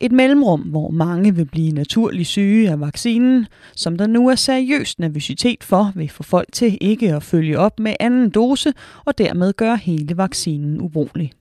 [0.00, 3.46] Et mellemrum, hvor mange vil blive naturligt syge af vaccinen,
[3.76, 7.80] som der nu er seriøst nervøsitet for, vil få folk til ikke at følge op
[7.80, 8.72] med anden dose
[9.04, 11.32] og dermed gøre hele vaccinen ubrugelig.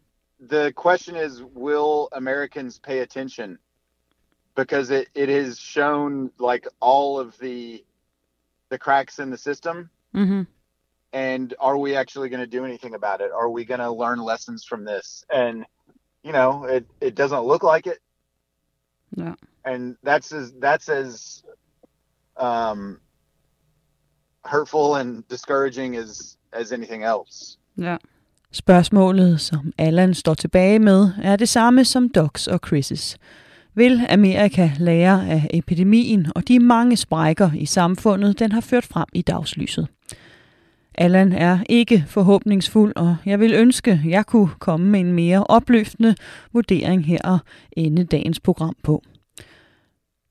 [0.48, 3.58] The question is will americans pay attention
[4.56, 7.84] because it, it has shown like all of the
[8.70, 10.44] the cracks in the system Mm-hmm.
[11.12, 14.20] and are we actually going to do anything about it are we going to learn
[14.20, 15.66] lessons from this and
[16.24, 18.00] you know it, it doesn't look like it
[19.16, 19.34] Ja.
[19.66, 21.44] and that's as that's as
[22.38, 23.00] um
[24.44, 27.98] hurtful and discouraging as as anything else Ja.
[28.56, 33.16] Spørgsmålet, som Allan står tilbage med, er det samme som Docs og Chris'.
[33.76, 39.06] Vil Amerika lære af epidemien og de mange sprækker i samfundet, den har ført frem
[39.14, 39.88] i dagslyset?
[40.96, 46.16] Allan er ikke forhåbningsfuld, og jeg vil ønske, jeg kunne komme med en mere opløftende
[46.52, 47.40] vurdering her og
[47.72, 49.04] ende dagens program på.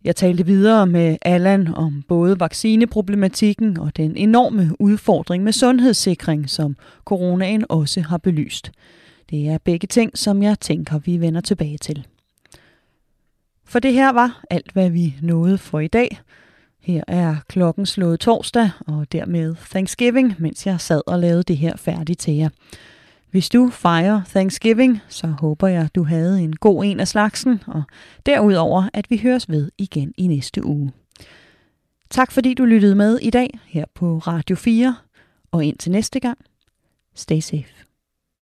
[0.04, 6.76] Jeg talte videre med Allan om både vaccineproblematikken og den enorme udfordring med sundhedssikring, som
[7.04, 8.72] coronaen også har belyst.
[9.30, 12.06] Det er begge ting, som jeg tænker, vi vender tilbage til.
[13.64, 16.20] For det her var alt, hvad vi nåede for i dag.
[16.80, 21.76] Her er klokken slået torsdag, og dermed Thanksgiving, mens jeg sad og lavede det her
[21.76, 22.48] færdigt til jer.
[23.32, 27.82] Hvis du fejrer Thanksgiving, så håber jeg, du havde en god en af slagsen, og
[28.26, 30.92] derudover, at vi høres ved igen i næste uge.
[32.10, 34.96] Tak fordi du lyttede med i dag her på Radio 4,
[35.52, 36.38] og indtil næste gang,
[37.14, 37.91] stay safe.